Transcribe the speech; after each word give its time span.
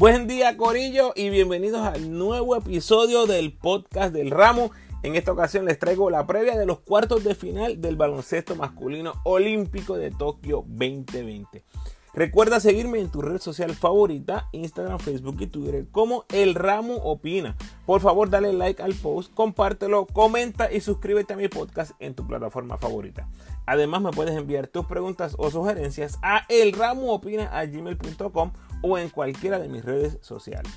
Buen 0.00 0.26
día 0.26 0.56
Corillo 0.56 1.12
y 1.14 1.28
bienvenidos 1.28 1.82
al 1.82 2.16
nuevo 2.16 2.56
episodio 2.56 3.26
del 3.26 3.52
podcast 3.52 4.14
del 4.14 4.30
ramo. 4.30 4.70
En 5.02 5.14
esta 5.14 5.30
ocasión 5.30 5.66
les 5.66 5.78
traigo 5.78 6.08
la 6.08 6.26
previa 6.26 6.58
de 6.58 6.64
los 6.64 6.78
cuartos 6.78 7.22
de 7.22 7.34
final 7.34 7.82
del 7.82 7.96
baloncesto 7.96 8.56
masculino 8.56 9.12
olímpico 9.24 9.98
de 9.98 10.10
Tokio 10.10 10.64
2020. 10.68 11.66
Recuerda 12.14 12.60
seguirme 12.60 12.98
en 12.98 13.10
tu 13.10 13.20
red 13.20 13.42
social 13.42 13.74
favorita, 13.74 14.48
Instagram, 14.52 15.00
Facebook 15.00 15.36
y 15.40 15.48
Twitter 15.48 15.86
como 15.92 16.24
El 16.30 16.54
Ramo 16.54 16.94
Opina. 16.94 17.58
Por 17.84 18.00
favor, 18.00 18.30
dale 18.30 18.54
like 18.54 18.82
al 18.82 18.94
post, 18.94 19.34
compártelo, 19.34 20.06
comenta 20.06 20.72
y 20.72 20.80
suscríbete 20.80 21.34
a 21.34 21.36
mi 21.36 21.48
podcast 21.48 21.92
en 22.00 22.14
tu 22.14 22.26
plataforma 22.26 22.78
favorita. 22.78 23.28
Además, 23.66 24.00
me 24.00 24.12
puedes 24.12 24.34
enviar 24.34 24.66
tus 24.66 24.86
preguntas 24.86 25.34
o 25.36 25.50
sugerencias 25.50 26.18
a 26.22 26.46
elramoopina.gmail.com 26.48 28.52
o 28.82 28.98
en 28.98 29.08
cualquiera 29.08 29.58
de 29.58 29.68
mis 29.68 29.84
redes 29.84 30.18
sociales. 30.20 30.72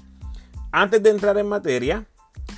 Antes 0.72 1.04
de 1.04 1.10
entrar 1.10 1.38
en 1.38 1.48
materia, 1.48 2.08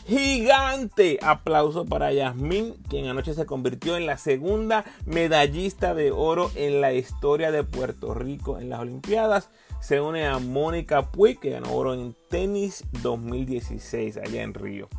Gigante 0.08 1.17
aplauso 1.23 1.86
para 1.86 2.13
Yasmín, 2.13 2.76
quien 2.90 3.08
anoche 3.08 3.34
se 3.34 3.48
convirtió 3.48 3.98
en 3.98 4.05
la 4.05 4.17
segunda 4.17 4.86
medallista 5.05 5.95
de 5.95 6.12
oro 6.12 6.52
en 6.55 6.80
la 6.80 6.94
historia 6.94 7.52
de 7.52 7.63
Puerto 7.63 8.13
Rico 8.13 8.59
en 8.59 8.70
las 8.70 8.81
Olimpiadas. 8.81 9.50
Se 9.81 10.02
une 10.02 10.27
a 10.27 10.38
Mónica 10.38 11.12
Puig, 11.12 11.39
que 11.39 11.52
ganó 11.52 11.73
oro 11.73 11.95
en 11.95 12.16
tenis 12.30 12.84
2016 13.02 14.17
allá 14.17 14.44
en 14.44 14.53
Río. 14.53 14.89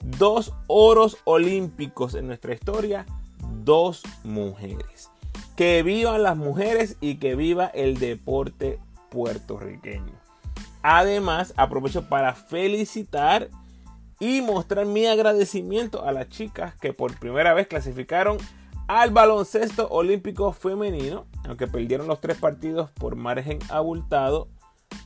Dos 0.00 0.52
oros 0.68 1.18
olímpicos 1.24 2.14
en 2.14 2.28
nuestra 2.28 2.54
historia, 2.54 3.04
dos 3.64 4.02
mujeres. 4.22 5.10
Que 5.56 5.82
vivan 5.82 6.22
las 6.22 6.36
mujeres 6.36 6.96
y 7.00 7.16
que 7.16 7.34
viva 7.34 7.66
el 7.66 7.98
deporte 7.98 8.78
puertorriqueño. 9.12 10.12
Además, 10.82 11.52
aprovecho 11.56 12.08
para 12.08 12.34
felicitar 12.34 13.50
y 14.18 14.40
mostrar 14.40 14.86
mi 14.86 15.06
agradecimiento 15.06 16.04
a 16.04 16.12
las 16.12 16.28
chicas 16.28 16.74
que 16.76 16.92
por 16.92 17.18
primera 17.18 17.54
vez 17.54 17.66
clasificaron 17.66 18.38
al 18.88 19.10
baloncesto 19.10 19.88
olímpico 19.88 20.52
femenino, 20.52 21.26
aunque 21.44 21.66
perdieron 21.66 22.06
los 22.08 22.20
tres 22.20 22.36
partidos 22.38 22.90
por 22.90 23.16
margen 23.16 23.58
abultado. 23.68 24.48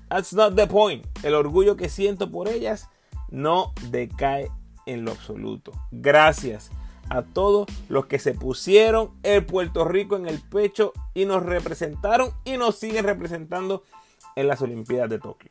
That's 0.09 0.33
not 0.33 0.55
the 0.55 0.67
point. 0.67 1.05
El 1.23 1.35
orgullo 1.35 1.77
que 1.77 1.89
siento 1.89 2.31
por 2.31 2.49
ellas 2.49 2.89
no 3.29 3.73
decae 3.91 4.51
en 4.87 5.05
lo 5.05 5.13
absoluto. 5.13 5.73
Gracias 5.91 6.71
a 7.11 7.23
todos 7.23 7.67
los 7.89 8.07
que 8.07 8.19
se 8.19 8.35
pusieron 8.35 9.11
el 9.23 9.45
Puerto 9.45 9.85
Rico 9.85 10.17
en 10.17 10.27
el 10.27 10.41
pecho 10.41 10.93
y 11.15 11.25
nos 11.25 11.43
representaron 11.43 12.31
y 12.45 12.57
nos 12.57 12.77
siguen 12.77 13.05
representando 13.05 13.83
en 14.35 14.49
las 14.49 14.63
Olimpiadas 14.63 15.11
de 15.11 15.19
Tokio. 15.19 15.51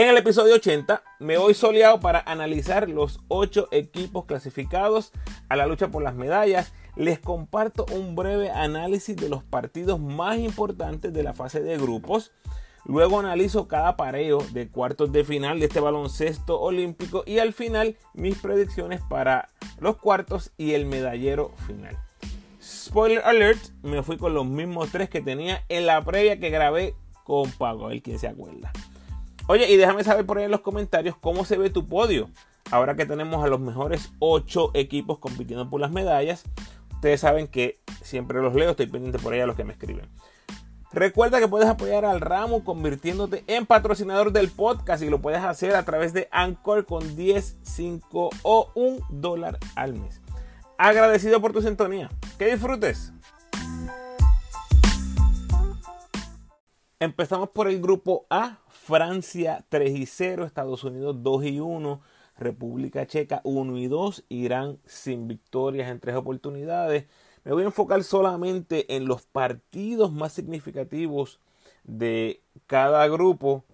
En 0.00 0.08
el 0.08 0.16
episodio 0.16 0.54
80 0.54 1.02
me 1.18 1.36
voy 1.36 1.52
soleado 1.52 2.00
para 2.00 2.20
analizar 2.20 2.88
los 2.88 3.20
8 3.28 3.68
equipos 3.70 4.24
clasificados 4.24 5.12
a 5.50 5.56
la 5.56 5.66
lucha 5.66 5.88
por 5.88 6.02
las 6.02 6.14
medallas. 6.14 6.72
Les 6.96 7.18
comparto 7.18 7.84
un 7.92 8.16
breve 8.16 8.50
análisis 8.50 9.14
de 9.14 9.28
los 9.28 9.44
partidos 9.44 10.00
más 10.00 10.38
importantes 10.38 11.12
de 11.12 11.22
la 11.22 11.34
fase 11.34 11.60
de 11.60 11.76
grupos. 11.76 12.32
Luego 12.86 13.20
analizo 13.20 13.68
cada 13.68 13.98
pareo 13.98 14.38
de 14.52 14.68
cuartos 14.70 15.12
de 15.12 15.22
final 15.22 15.60
de 15.60 15.66
este 15.66 15.80
baloncesto 15.80 16.58
olímpico 16.58 17.22
y 17.26 17.38
al 17.38 17.52
final 17.52 17.98
mis 18.14 18.38
predicciones 18.38 19.02
para 19.02 19.50
los 19.80 19.96
cuartos 19.96 20.52
y 20.56 20.72
el 20.72 20.86
medallero 20.86 21.52
final. 21.66 21.98
Spoiler 22.62 23.22
alert, 23.24 23.60
me 23.82 24.02
fui 24.02 24.18
con 24.18 24.34
los 24.34 24.46
mismos 24.46 24.90
tres 24.90 25.08
que 25.08 25.20
tenía 25.20 25.64
en 25.68 25.86
la 25.86 26.02
previa 26.02 26.38
que 26.38 26.50
grabé 26.50 26.94
con 27.24 27.50
Pago, 27.52 27.90
el 27.90 28.02
quien 28.02 28.18
se 28.18 28.28
acuerda. 28.28 28.70
Oye, 29.46 29.70
y 29.70 29.76
déjame 29.76 30.04
saber 30.04 30.26
por 30.26 30.38
ahí 30.38 30.44
en 30.44 30.50
los 30.50 30.60
comentarios 30.60 31.16
cómo 31.16 31.44
se 31.44 31.56
ve 31.56 31.70
tu 31.70 31.86
podio. 31.86 32.28
Ahora 32.70 32.94
que 32.94 33.06
tenemos 33.06 33.42
a 33.42 33.48
los 33.48 33.60
mejores 33.60 34.12
8 34.20 34.72
equipos 34.74 35.18
compitiendo 35.18 35.68
por 35.68 35.80
las 35.80 35.90
medallas. 35.90 36.44
Ustedes 36.92 37.20
saben 37.20 37.48
que 37.48 37.80
siempre 38.02 38.40
los 38.42 38.54
leo, 38.54 38.70
estoy 38.70 38.86
pendiente 38.86 39.18
por 39.18 39.32
ahí 39.32 39.40
a 39.40 39.46
los 39.46 39.56
que 39.56 39.64
me 39.64 39.72
escriben. 39.72 40.08
Recuerda 40.92 41.38
que 41.38 41.46
puedes 41.46 41.68
apoyar 41.68 42.04
al 42.04 42.20
ramo 42.20 42.64
convirtiéndote 42.64 43.44
en 43.46 43.64
patrocinador 43.64 44.32
del 44.32 44.50
podcast 44.50 45.04
y 45.04 45.08
lo 45.08 45.20
puedes 45.20 45.40
hacer 45.40 45.76
a 45.76 45.84
través 45.84 46.12
de 46.12 46.28
Anchor 46.32 46.84
con 46.84 47.14
10, 47.14 47.60
5 47.62 48.30
o 48.42 48.72
1 48.74 49.06
dólar 49.08 49.58
al 49.76 49.94
mes. 49.94 50.20
Agradecido 50.78 51.40
por 51.40 51.52
tu 51.52 51.62
sintonía. 51.62 52.10
Que 52.38 52.46
disfrutes. 52.46 53.12
Empezamos 56.98 57.50
por 57.50 57.68
el 57.68 57.80
grupo 57.80 58.26
A, 58.28 58.58
Francia 58.68 59.64
3 59.68 59.92
y 59.92 60.06
0, 60.06 60.44
Estados 60.44 60.82
Unidos 60.82 61.22
2 61.22 61.44
y 61.44 61.60
1, 61.60 62.00
República 62.36 63.06
Checa 63.06 63.40
1 63.44 63.78
y 63.78 63.86
2, 63.86 64.24
Irán 64.28 64.80
sin 64.86 65.28
victorias 65.28 65.88
en 65.88 66.00
tres 66.00 66.16
oportunidades. 66.16 67.04
Me 67.44 67.52
voy 67.52 67.62
a 67.62 67.66
enfocar 67.66 68.02
solamente 68.04 68.96
en 68.96 69.06
los 69.06 69.22
partidos 69.22 70.12
más 70.12 70.32
significativos 70.32 71.40
de 71.84 72.42
cada 72.66 73.06
grupo. 73.08 73.64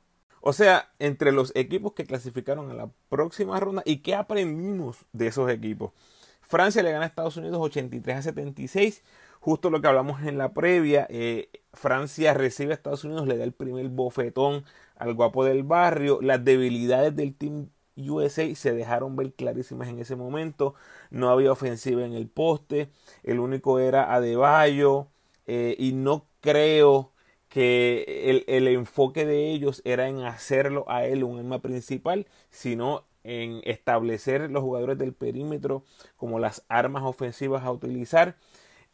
O 0.41 0.53
sea, 0.53 0.93
entre 0.99 1.33
los 1.33 1.53
equipos 1.57 1.93
que 1.93 2.05
clasificaron 2.05 2.71
a 2.71 2.75
la 2.75 2.91
próxima 3.09 3.59
ronda 3.59 3.83
y 3.85 3.99
qué 3.99 4.15
aprendimos 4.15 4.99
de 5.13 5.27
esos 5.29 5.51
equipos. 5.51 5.93
Francia 6.41 6.83
le 6.83 6.93
gana 6.93 7.05
a 7.05 7.09
Estados 7.09 7.37
Unidos 7.37 7.59
83 7.61 8.17
a 8.19 8.23
76 8.23 9.03
justo 9.47 9.71
lo 9.71 9.81
que 9.81 9.87
hablamos 9.87 10.23
en 10.23 10.39
la 10.39 10.53
previa, 10.53 11.07
eh, 11.09 11.51
Francia 11.73 12.35
recibe 12.35 12.73
a 12.73 12.75
Estados 12.75 13.05
Unidos, 13.05 13.29
le 13.29 13.37
da 13.37 13.45
el 13.45 13.53
primer 13.53 13.89
bofetón 13.89 14.65
al 14.97 15.15
guapo 15.15 15.45
del 15.45 15.63
barrio, 15.63 16.19
las 16.21 16.45
debilidades 16.45 17.15
del 17.15 17.33
Team 17.33 17.69
USA 17.97 18.55
se 18.55 18.73
dejaron 18.73 19.17
ver 19.17 19.33
clarísimas 19.33 19.89
en 19.89 19.99
ese 19.99 20.17
momento, 20.17 20.75
no 21.11 21.31
había 21.31 21.53
ofensiva 21.53 22.05
en 22.05 22.13
el 22.13 22.29
poste, 22.29 22.91
el 23.23 23.41
único 23.41 23.79
era 23.79 24.15
Adebayo 24.15 25.09
eh, 25.47 25.77
y 25.79 25.93
no 25.93 26.27
creo 26.41 27.13
que 27.49 28.05
el, 28.29 28.45
el, 28.49 28.69
enfoque 28.69 29.25
de 29.25 29.51
ellos 29.53 29.81
era 29.85 30.09
en 30.09 30.21
hacerlo 30.25 30.85
a 30.89 31.07
él 31.07 31.25
un 31.25 31.39
arma 31.39 31.61
principal, 31.61 32.27
sino 32.51 33.05
en 33.25 33.61
establecer 33.65 34.51
los 34.51 34.63
jugadores 34.63 34.99
del 34.99 35.13
perímetro 35.13 35.83
como 36.17 36.39
las 36.39 36.65
armas 36.69 37.03
ofensivas 37.03 37.65
a 37.65 37.73
utilizar. 37.73 38.37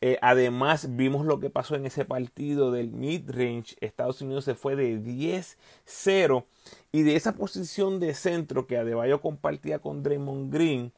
Eh, 0.04 0.18
además, 0.20 0.96
vimos 0.96 1.24
lo 1.24 1.38
que 1.38 1.48
pasó 1.48 1.76
en 1.76 1.86
ese 1.86 2.04
partido 2.04 2.72
del 2.72 2.90
mid-range. 2.90 3.76
Estados 3.80 4.20
Unidos 4.20 4.44
se 4.44 4.56
fue 4.56 4.74
de 4.74 4.98
10-0. 4.98 6.44
Y 6.90 7.02
de 7.02 7.14
esa 7.14 7.36
posición 7.36 8.00
de 8.00 8.12
centro 8.14 8.66
que 8.66 8.76
Adebayo 8.76 9.20
compartía 9.20 9.78
con 9.78 10.02
Draymond 10.02 10.52
Green, 10.52 10.92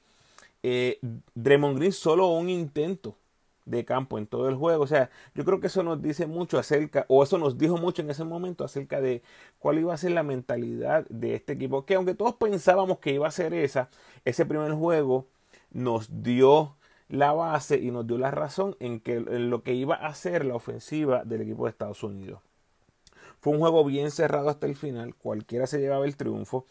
eh, 0.63 0.99
Draymond 1.35 1.77
Green 1.79 1.93
solo 1.93 2.29
un 2.29 2.49
intento 2.49 3.15
de 3.67 3.85
campo 3.85 4.17
en 4.17 4.27
todo 4.27 4.49
el 4.49 4.55
juego. 4.55 4.83
O 4.85 4.87
sea, 4.87 5.11
yo 5.35 5.45
creo 5.45 5.61
que 5.61 5.67
eso 5.67 5.83
nos 5.83 6.01
dice 6.01 6.27
mucho 6.27 6.59
acerca, 6.59 7.05
o 7.09 7.23
eso 7.23 7.37
nos 7.37 7.59
dijo 7.59 7.77
mucho 7.77 8.01
en 8.01 8.11
ese 8.11 8.25
momento 8.25 8.65
acerca 8.65 9.03
de 9.03 9.23
cuál 9.59 9.79
iba 9.79 9.93
a 9.93 9.99
ser 9.99 10.13
la 10.13 10.23
mentalidad 10.23 11.07
de 11.11 11.35
este 11.35 11.53
equipo. 11.53 11.85
Que 11.85 11.97
aunque 11.97 12.15
todos 12.15 12.37
pensábamos 12.37 13.01
que 13.01 13.13
iba 13.13 13.29
a 13.29 13.31
ser 13.31 13.53
esa, 13.53 13.91
ese 14.25 14.47
primer 14.47 14.73
juego 14.73 15.27
nos 15.71 16.23
dio 16.23 16.77
la 17.15 17.33
base 17.33 17.79
y 17.79 17.91
nos 17.91 18.07
dio 18.07 18.19
la 18.19 18.31
razón 18.31 18.77
en, 18.81 19.01
que, 19.01 19.21
lo 19.21 19.63
que 19.63 19.75
iba 19.75 19.95
a 19.95 20.15
ser 20.15 20.45
la 20.45 20.55
ofensiva 20.55 21.25
del 21.25 21.43
equipo 21.43 21.65
de 21.65 21.71
Estados 21.71 22.03
Unidos. 22.03 22.41
Fue 23.41 23.53
un 23.53 23.61
juego 23.61 23.85
bien 23.85 24.11
cerrado 24.11 24.49
hasta 24.49 24.67
el 24.67 24.77
final, 24.77 25.15
cualquiera 25.15 25.67
se 25.67 25.79
llevaba 25.79 26.07
el 26.07 26.17
triunfo. 26.17 26.67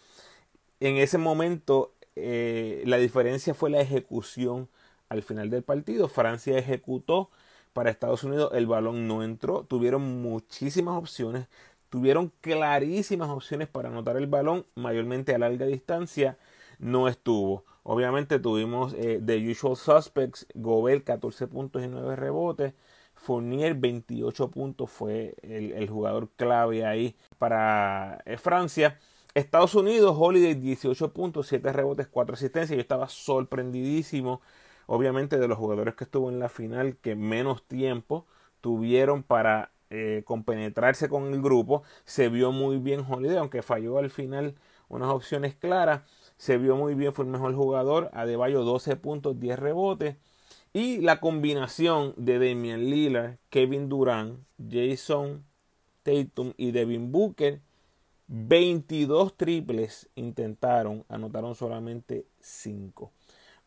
En 0.79 0.97
ese 0.97 1.17
momento 1.17 1.93
eh, 2.15 2.83
la 2.85 2.97
diferencia 2.97 3.53
fue 3.53 3.69
la 3.69 3.81
ejecución 3.81 4.69
al 5.09 5.23
final 5.23 5.49
del 5.49 5.63
partido. 5.63 6.07
Francia 6.07 6.57
ejecutó 6.57 7.29
para 7.73 7.89
Estados 7.89 8.23
Unidos, 8.23 8.51
el 8.53 8.67
balón 8.67 9.07
no 9.07 9.23
entró, 9.23 9.63
tuvieron 9.63 10.21
muchísimas 10.21 10.97
opciones, 10.97 11.47
tuvieron 11.89 12.31
clarísimas 12.41 13.29
opciones 13.29 13.67
para 13.67 13.89
anotar 13.89 14.17
el 14.17 14.27
balón, 14.27 14.65
mayormente 14.75 15.33
a 15.33 15.39
larga 15.39 15.65
distancia, 15.65 16.37
no 16.79 17.07
estuvo. 17.07 17.65
Obviamente 17.83 18.39
tuvimos 18.39 18.93
eh, 18.93 19.21
The 19.23 19.51
Usual 19.51 19.75
Suspects, 19.75 20.47
Gobel 20.53 21.03
14 21.03 21.47
puntos 21.47 21.83
y 21.83 21.87
9 21.87 22.15
rebotes. 22.15 22.73
Fournier 23.15 23.75
28 23.75 24.51
puntos 24.51 24.89
fue 24.89 25.35
el, 25.41 25.87
jugador 25.89 26.29
clave 26.35 26.85
ahí 26.85 27.15
para 27.37 28.21
eh, 28.25 28.37
Francia. 28.37 28.99
Estados 29.33 29.75
Unidos, 29.75 30.15
Holiday 30.17 30.55
18 30.55 31.13
puntos, 31.13 31.47
7 31.47 31.73
rebotes, 31.73 32.07
4 32.07 32.35
asistencias. 32.35 32.75
Yo 32.75 32.81
estaba 32.81 33.09
sorprendidísimo, 33.09 34.41
obviamente, 34.85 35.37
de 35.37 35.47
los 35.47 35.57
jugadores 35.57 35.95
que 35.95 36.05
estuvo 36.05 36.29
en 36.29 36.39
la 36.39 36.49
final 36.49 36.97
que 36.97 37.15
menos 37.15 37.67
tiempo 37.67 38.25
tuvieron 38.61 39.23
para 39.23 39.71
eh, 39.89 40.23
compenetrarse 40.25 41.09
con 41.09 41.33
el 41.33 41.41
grupo. 41.41 41.83
Se 42.05 42.29
vio 42.29 42.51
muy 42.51 42.77
bien 42.77 43.05
Holiday, 43.07 43.37
aunque 43.37 43.61
falló 43.61 43.97
al 43.97 44.09
final 44.09 44.55
unas 44.89 45.09
opciones 45.09 45.55
claras 45.55 46.01
se 46.43 46.57
vio 46.57 46.75
muy 46.75 46.93
bien, 46.93 47.13
fue 47.13 47.23
el 47.23 47.31
mejor 47.31 47.55
jugador. 47.55 48.09
Adebayo 48.11 48.65
12 48.65 48.97
puntos, 48.97 49.39
10 49.39 49.57
rebotes. 49.57 50.17
Y 50.73 50.97
la 50.97 51.21
combinación 51.21 52.13
de 52.17 52.37
Damian 52.37 52.89
Lillard, 52.89 53.37
Kevin 53.49 53.87
Durant, 53.87 54.39
Jason 54.69 55.45
Tatum 56.03 56.51
y 56.57 56.71
Devin 56.71 57.13
Booker 57.13 57.61
22 58.27 59.37
triples 59.37 60.09
intentaron, 60.15 61.05
anotaron 61.07 61.55
solamente 61.55 62.25
5. 62.41 63.09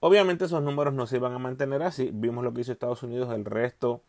Obviamente 0.00 0.44
esos 0.44 0.62
números 0.62 0.92
no 0.92 1.06
se 1.06 1.16
iban 1.16 1.32
a 1.32 1.38
mantener 1.38 1.82
así. 1.82 2.10
Vimos 2.12 2.44
lo 2.44 2.52
que 2.52 2.60
hizo 2.60 2.72
Estados 2.72 3.02
Unidos 3.02 3.32
el 3.32 3.46
resto 3.46 4.02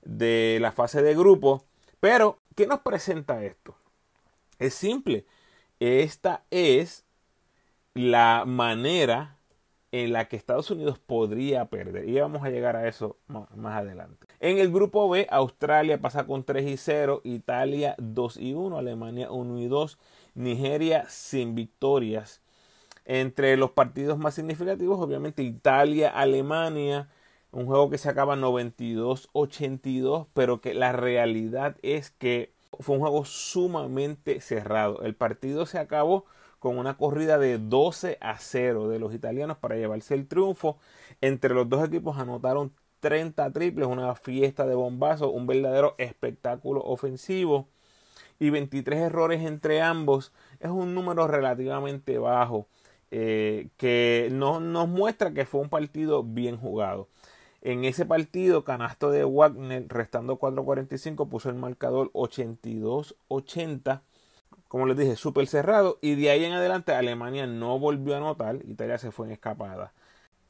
de 0.00 0.56
la 0.62 0.72
fase 0.72 1.02
de 1.02 1.14
grupo. 1.14 1.64
Pero, 2.00 2.38
¿qué 2.54 2.66
nos 2.66 2.80
presenta 2.80 3.44
esto? 3.44 3.76
Es 4.58 4.72
simple. 4.72 5.26
Esta 5.80 6.44
es 6.50 7.05
la 7.96 8.44
manera 8.46 9.38
en 9.90 10.12
la 10.12 10.28
que 10.28 10.36
Estados 10.36 10.70
Unidos 10.70 10.98
podría 10.98 11.64
perder. 11.66 12.08
Y 12.08 12.20
vamos 12.20 12.44
a 12.44 12.50
llegar 12.50 12.76
a 12.76 12.86
eso 12.86 13.16
más 13.26 13.76
adelante. 13.76 14.26
En 14.40 14.58
el 14.58 14.70
grupo 14.70 15.08
B, 15.08 15.26
Australia 15.30 16.00
pasa 16.00 16.26
con 16.26 16.44
3 16.44 16.66
y 16.66 16.76
0, 16.76 17.22
Italia 17.24 17.94
2 17.98 18.36
y 18.36 18.52
1, 18.52 18.76
Alemania 18.76 19.30
1 19.30 19.58
y 19.60 19.68
2, 19.68 19.98
Nigeria 20.34 21.06
sin 21.08 21.54
victorias. 21.54 22.42
Entre 23.06 23.56
los 23.56 23.70
partidos 23.70 24.18
más 24.18 24.34
significativos, 24.34 25.00
obviamente 25.00 25.42
Italia, 25.42 26.10
Alemania, 26.10 27.08
un 27.52 27.66
juego 27.66 27.88
que 27.88 27.98
se 27.98 28.10
acaba 28.10 28.36
92-82, 28.36 30.26
pero 30.34 30.60
que 30.60 30.74
la 30.74 30.92
realidad 30.92 31.76
es 31.82 32.10
que 32.10 32.52
fue 32.80 32.96
un 32.96 33.00
juego 33.00 33.24
sumamente 33.24 34.40
cerrado. 34.40 35.00
El 35.02 35.14
partido 35.14 35.64
se 35.64 35.78
acabó 35.78 36.26
con 36.58 36.78
una 36.78 36.96
corrida 36.96 37.38
de 37.38 37.58
12 37.58 38.18
a 38.20 38.38
0 38.38 38.88
de 38.88 38.98
los 38.98 39.14
italianos 39.14 39.58
para 39.58 39.76
llevarse 39.76 40.14
el 40.14 40.26
triunfo. 40.28 40.78
Entre 41.20 41.54
los 41.54 41.68
dos 41.68 41.86
equipos 41.86 42.18
anotaron 42.18 42.72
30 43.00 43.52
triples, 43.52 43.86
una 43.86 44.14
fiesta 44.14 44.66
de 44.66 44.74
bombazo, 44.74 45.30
un 45.30 45.46
verdadero 45.46 45.94
espectáculo 45.98 46.82
ofensivo 46.82 47.68
y 48.38 48.50
23 48.50 49.00
errores 49.00 49.42
entre 49.44 49.82
ambos. 49.82 50.32
Es 50.60 50.70
un 50.70 50.94
número 50.94 51.26
relativamente 51.26 52.18
bajo 52.18 52.66
eh, 53.10 53.68
que 53.76 54.28
no, 54.32 54.60
nos 54.60 54.88
muestra 54.88 55.32
que 55.32 55.46
fue 55.46 55.60
un 55.60 55.68
partido 55.68 56.22
bien 56.24 56.56
jugado. 56.56 57.08
En 57.62 57.84
ese 57.84 58.04
partido, 58.06 58.64
canasto 58.64 59.10
de 59.10 59.24
Wagner, 59.24 59.86
restando 59.88 60.38
4.45, 60.38 61.28
puso 61.28 61.48
el 61.48 61.56
marcador 61.56 62.12
82-80 62.12 64.02
como 64.68 64.86
les 64.86 64.96
dije, 64.96 65.16
súper 65.16 65.46
cerrado. 65.46 65.98
Y 66.02 66.14
de 66.16 66.30
ahí 66.30 66.44
en 66.44 66.52
adelante 66.52 66.92
Alemania 66.92 67.46
no 67.46 67.78
volvió 67.78 68.14
a 68.14 68.18
anotar. 68.18 68.56
Italia 68.66 68.98
se 68.98 69.10
fue 69.12 69.26
en 69.26 69.32
escapada. 69.32 69.92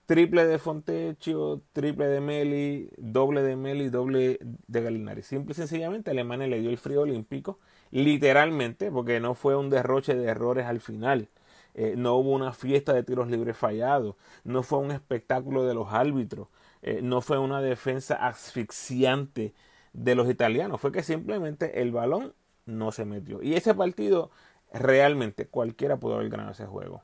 Triple 0.06 0.46
de 0.46 0.58
Fontecchio, 0.58 1.62
triple 1.72 2.06
de 2.06 2.20
Meli, 2.20 2.90
doble 2.96 3.42
de 3.42 3.56
Meli, 3.56 3.88
doble 3.90 4.38
de 4.40 4.80
Galinari. 4.82 5.22
Simple 5.22 5.52
y 5.52 5.54
sencillamente 5.56 6.12
Alemania 6.12 6.46
le 6.46 6.60
dio 6.60 6.70
el 6.70 6.78
frío 6.78 7.02
olímpico. 7.02 7.58
Literalmente, 7.90 8.90
porque 8.92 9.20
no 9.20 9.34
fue 9.34 9.56
un 9.56 9.68
derroche 9.70 10.14
de 10.14 10.26
errores 10.28 10.66
al 10.66 10.80
final. 10.80 11.28
Eh, 11.74 11.94
no 11.96 12.14
hubo 12.16 12.30
una 12.32 12.52
fiesta 12.52 12.92
de 12.92 13.02
tiros 13.02 13.28
libres 13.28 13.56
fallados. 13.56 14.16
No 14.44 14.62
fue 14.62 14.78
un 14.78 14.92
espectáculo 14.92 15.64
de 15.64 15.74
los 15.74 15.92
árbitros. 15.92 16.48
Eh, 16.82 17.00
no 17.02 17.20
fue 17.20 17.38
una 17.38 17.60
defensa 17.60 18.14
asfixiante 18.14 19.54
de 19.92 20.14
los 20.14 20.30
italianos. 20.30 20.80
Fue 20.80 20.92
que 20.92 21.02
simplemente 21.02 21.82
el 21.82 21.92
balón 21.92 22.34
no 22.66 22.92
se 22.92 23.04
metió. 23.04 23.42
Y 23.42 23.54
ese 23.54 23.74
partido 23.74 24.30
realmente 24.72 25.46
cualquiera 25.46 25.96
pudo 25.96 26.16
haber 26.16 26.28
ganado 26.28 26.52
ese 26.52 26.66
juego. 26.66 27.02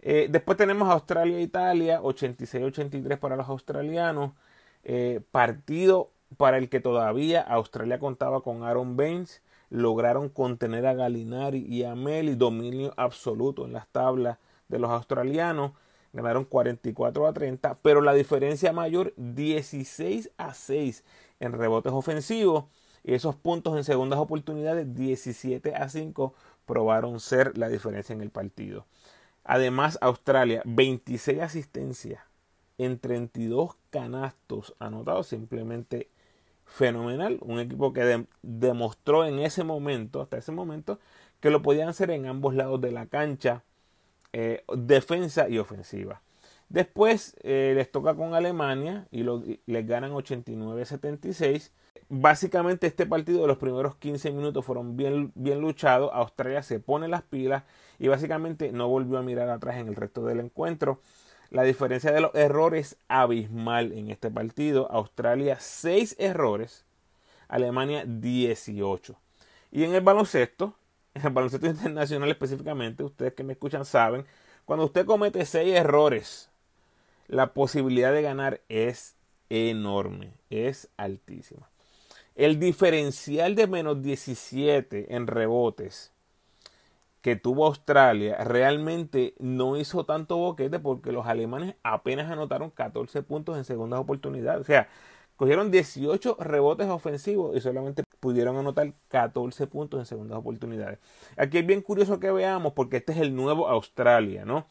Eh, 0.00 0.28
después 0.30 0.56
tenemos 0.56 0.88
Australia 0.88 1.38
e 1.38 1.42
Italia, 1.42 2.00
86-83 2.00 3.18
para 3.18 3.36
los 3.36 3.48
australianos. 3.48 4.32
Eh, 4.84 5.20
partido 5.32 6.10
para 6.36 6.58
el 6.58 6.68
que 6.68 6.80
todavía 6.80 7.40
Australia 7.40 7.98
contaba 7.98 8.42
con 8.42 8.62
Aaron 8.62 8.96
Baines. 8.96 9.42
Lograron 9.68 10.28
contener 10.28 10.86
a 10.86 10.94
Galinari 10.94 11.66
y 11.68 11.82
a 11.84 11.94
Meli. 11.96 12.36
Dominio 12.36 12.94
absoluto 12.96 13.66
en 13.66 13.72
las 13.72 13.88
tablas 13.88 14.38
de 14.68 14.78
los 14.78 14.90
australianos. 14.90 15.72
Ganaron 16.12 16.44
44 16.44 17.26
a 17.26 17.32
30. 17.32 17.78
Pero 17.82 18.00
la 18.00 18.14
diferencia 18.14 18.72
mayor, 18.72 19.12
16 19.16 20.30
a 20.36 20.54
6 20.54 21.04
en 21.40 21.52
rebotes 21.52 21.92
ofensivos. 21.92 22.66
Esos 23.06 23.36
puntos 23.36 23.76
en 23.76 23.84
segundas 23.84 24.18
oportunidades, 24.18 24.92
17 24.96 25.76
a 25.76 25.88
5, 25.88 26.34
probaron 26.66 27.20
ser 27.20 27.56
la 27.56 27.68
diferencia 27.68 28.12
en 28.12 28.20
el 28.20 28.30
partido. 28.30 28.84
Además, 29.44 29.96
Australia, 30.00 30.60
26 30.64 31.40
asistencias 31.40 32.20
en 32.78 32.98
32 32.98 33.76
canastos 33.90 34.74
anotados, 34.80 35.28
simplemente 35.28 36.08
fenomenal. 36.64 37.38
Un 37.42 37.60
equipo 37.60 37.92
que 37.92 38.26
demostró 38.42 39.24
en 39.24 39.38
ese 39.38 39.62
momento, 39.62 40.20
hasta 40.20 40.38
ese 40.38 40.50
momento, 40.50 40.98
que 41.38 41.50
lo 41.50 41.62
podían 41.62 41.88
hacer 41.88 42.10
en 42.10 42.26
ambos 42.26 42.56
lados 42.56 42.80
de 42.80 42.90
la 42.90 43.06
cancha, 43.06 43.62
eh, 44.32 44.64
defensa 44.76 45.48
y 45.48 45.58
ofensiva. 45.58 46.22
Después 46.68 47.36
eh, 47.42 47.72
les 47.76 47.90
toca 47.90 48.14
con 48.14 48.34
Alemania 48.34 49.06
y 49.10 49.22
les 49.22 49.86
ganan 49.86 50.12
89-76 50.12 51.70
básicamente 52.08 52.86
este 52.86 53.06
partido 53.06 53.42
de 53.42 53.48
los 53.48 53.58
primeros 53.58 53.96
15 53.96 54.30
minutos 54.32 54.64
fueron 54.64 54.96
bien, 54.96 55.32
bien 55.34 55.60
luchados. 55.60 56.10
Australia 56.12 56.62
se 56.62 56.80
pone 56.80 57.08
las 57.08 57.22
pilas 57.22 57.64
y 57.98 58.08
básicamente 58.08 58.72
no 58.72 58.88
volvió 58.88 59.18
a 59.18 59.22
mirar 59.22 59.48
atrás 59.48 59.76
en 59.76 59.88
el 59.88 59.96
resto 59.96 60.24
del 60.24 60.40
encuentro. 60.40 61.00
La 61.50 61.62
diferencia 61.62 62.12
de 62.12 62.20
los 62.20 62.34
errores 62.34 62.96
abismal 63.08 63.92
en 63.92 64.10
este 64.10 64.30
partido. 64.30 64.90
Australia 64.90 65.58
6 65.60 66.16
errores, 66.18 66.84
Alemania 67.48 68.04
18. 68.06 69.16
Y 69.70 69.84
en 69.84 69.94
el 69.94 70.00
baloncesto, 70.00 70.74
en 71.14 71.26
el 71.26 71.32
baloncesto 71.32 71.66
internacional 71.68 72.30
específicamente, 72.30 73.04
ustedes 73.04 73.34
que 73.34 73.44
me 73.44 73.52
escuchan 73.52 73.84
saben, 73.84 74.24
cuando 74.64 74.84
usted 74.86 75.06
comete 75.06 75.44
6 75.44 75.76
errores, 75.76 76.50
la 77.28 77.54
posibilidad 77.54 78.12
de 78.12 78.22
ganar 78.22 78.60
es 78.68 79.16
enorme, 79.48 80.32
es 80.50 80.88
altísima. 80.96 81.70
El 82.34 82.58
diferencial 82.58 83.54
de 83.54 83.66
menos 83.66 84.02
17 84.02 85.14
en 85.14 85.26
rebotes 85.26 86.12
que 87.26 87.34
tuvo 87.34 87.66
Australia 87.66 88.36
realmente 88.44 89.34
no 89.40 89.76
hizo 89.76 90.04
tanto 90.04 90.36
boquete 90.36 90.78
porque 90.78 91.10
los 91.10 91.26
alemanes 91.26 91.74
apenas 91.82 92.30
anotaron 92.30 92.70
14 92.70 93.22
puntos 93.22 93.56
en 93.56 93.64
segundas 93.64 93.98
oportunidades. 93.98 94.60
O 94.60 94.64
sea, 94.64 94.88
cogieron 95.34 95.70
18 95.72 96.36
rebotes 96.38 96.88
ofensivos 96.88 97.56
y 97.56 97.60
solamente 97.60 98.04
pudieron 98.20 98.56
anotar 98.56 98.92
14 99.08 99.66
puntos 99.66 99.98
en 99.98 100.06
segundas 100.06 100.38
oportunidades. 100.38 101.00
Aquí 101.36 101.58
es 101.58 101.66
bien 101.66 101.80
curioso 101.82 102.20
que 102.20 102.30
veamos 102.30 102.74
porque 102.74 102.98
este 102.98 103.12
es 103.12 103.18
el 103.18 103.34
nuevo 103.34 103.68
Australia, 103.68 104.44
¿no? 104.44 104.66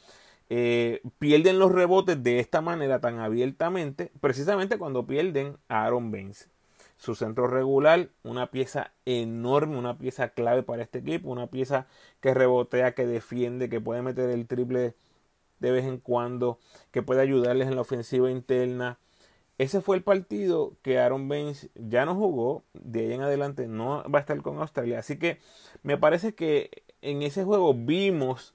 Eh, 0.49 1.01
pierden 1.19 1.59
los 1.59 1.71
rebotes 1.71 2.21
de 2.21 2.39
esta 2.39 2.61
manera 2.61 2.99
tan 3.01 3.17
abiertamente 3.17 4.11
precisamente 4.21 4.77
cuando 4.77 5.07
pierden 5.07 5.57
a 5.69 5.85
Aaron 5.85 6.11
Baines 6.11 6.49
su 6.97 7.15
centro 7.15 7.47
regular, 7.47 8.09
una 8.23 8.51
pieza 8.51 8.91
enorme, 9.05 9.77
una 9.77 9.97
pieza 9.97 10.29
clave 10.29 10.63
para 10.63 10.83
este 10.83 10.99
equipo, 10.99 11.29
una 11.29 11.47
pieza 11.47 11.87
que 12.21 12.33
rebotea, 12.33 12.93
que 12.95 13.05
defiende, 13.05 13.69
que 13.69 13.81
puede 13.81 14.01
meter 14.01 14.29
el 14.29 14.47
triple 14.47 14.95
de 15.59 15.71
vez 15.71 15.85
en 15.85 15.99
cuando, 15.99 16.59
que 16.91 17.03
puede 17.03 17.21
ayudarles 17.21 17.67
en 17.67 17.75
la 17.75 17.81
ofensiva 17.81 18.31
interna. 18.31 18.97
Ese 19.57 19.81
fue 19.81 19.97
el 19.97 20.03
partido 20.03 20.73
que 20.81 20.99
Aaron 20.99 21.29
Baines 21.29 21.69
ya 21.75 22.05
no 22.05 22.15
jugó, 22.15 22.63
de 22.73 23.01
ahí 23.01 23.13
en 23.13 23.21
adelante 23.21 23.67
no 23.67 24.03
va 24.11 24.19
a 24.19 24.21
estar 24.21 24.41
con 24.41 24.59
Australia. 24.59 24.99
Así 24.99 25.17
que 25.17 25.39
me 25.83 25.97
parece 25.97 26.35
que 26.35 26.83
en 27.01 27.21
ese 27.21 27.43
juego 27.43 27.73
vimos 27.73 28.54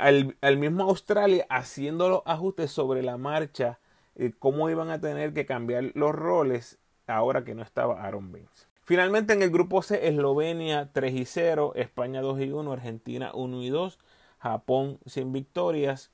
al, 0.00 0.56
mismo 0.58 0.84
Australia 0.84 1.46
haciendo 1.48 2.08
los 2.08 2.22
ajustes 2.24 2.70
sobre 2.70 3.02
la 3.02 3.16
marcha, 3.16 3.78
eh, 4.16 4.32
cómo 4.38 4.70
iban 4.70 4.90
a 4.90 5.00
tener 5.00 5.32
que 5.32 5.46
cambiar 5.46 5.92
los 5.94 6.14
roles 6.14 6.78
ahora 7.06 7.44
que 7.44 7.54
no 7.54 7.62
estaba 7.62 8.02
Aaron 8.02 8.32
Baines. 8.32 8.68
Finalmente 8.82 9.32
en 9.32 9.42
el 9.42 9.50
grupo 9.50 9.82
C, 9.82 10.08
Eslovenia 10.08 10.90
3 10.92 11.14
y 11.14 11.24
0, 11.24 11.72
España 11.76 12.22
2 12.22 12.40
y 12.40 12.50
1, 12.50 12.72
Argentina 12.72 13.30
1 13.34 13.62
y 13.62 13.68
2, 13.68 13.98
Japón 14.38 14.98
sin 15.06 15.32
victorias. 15.32 16.10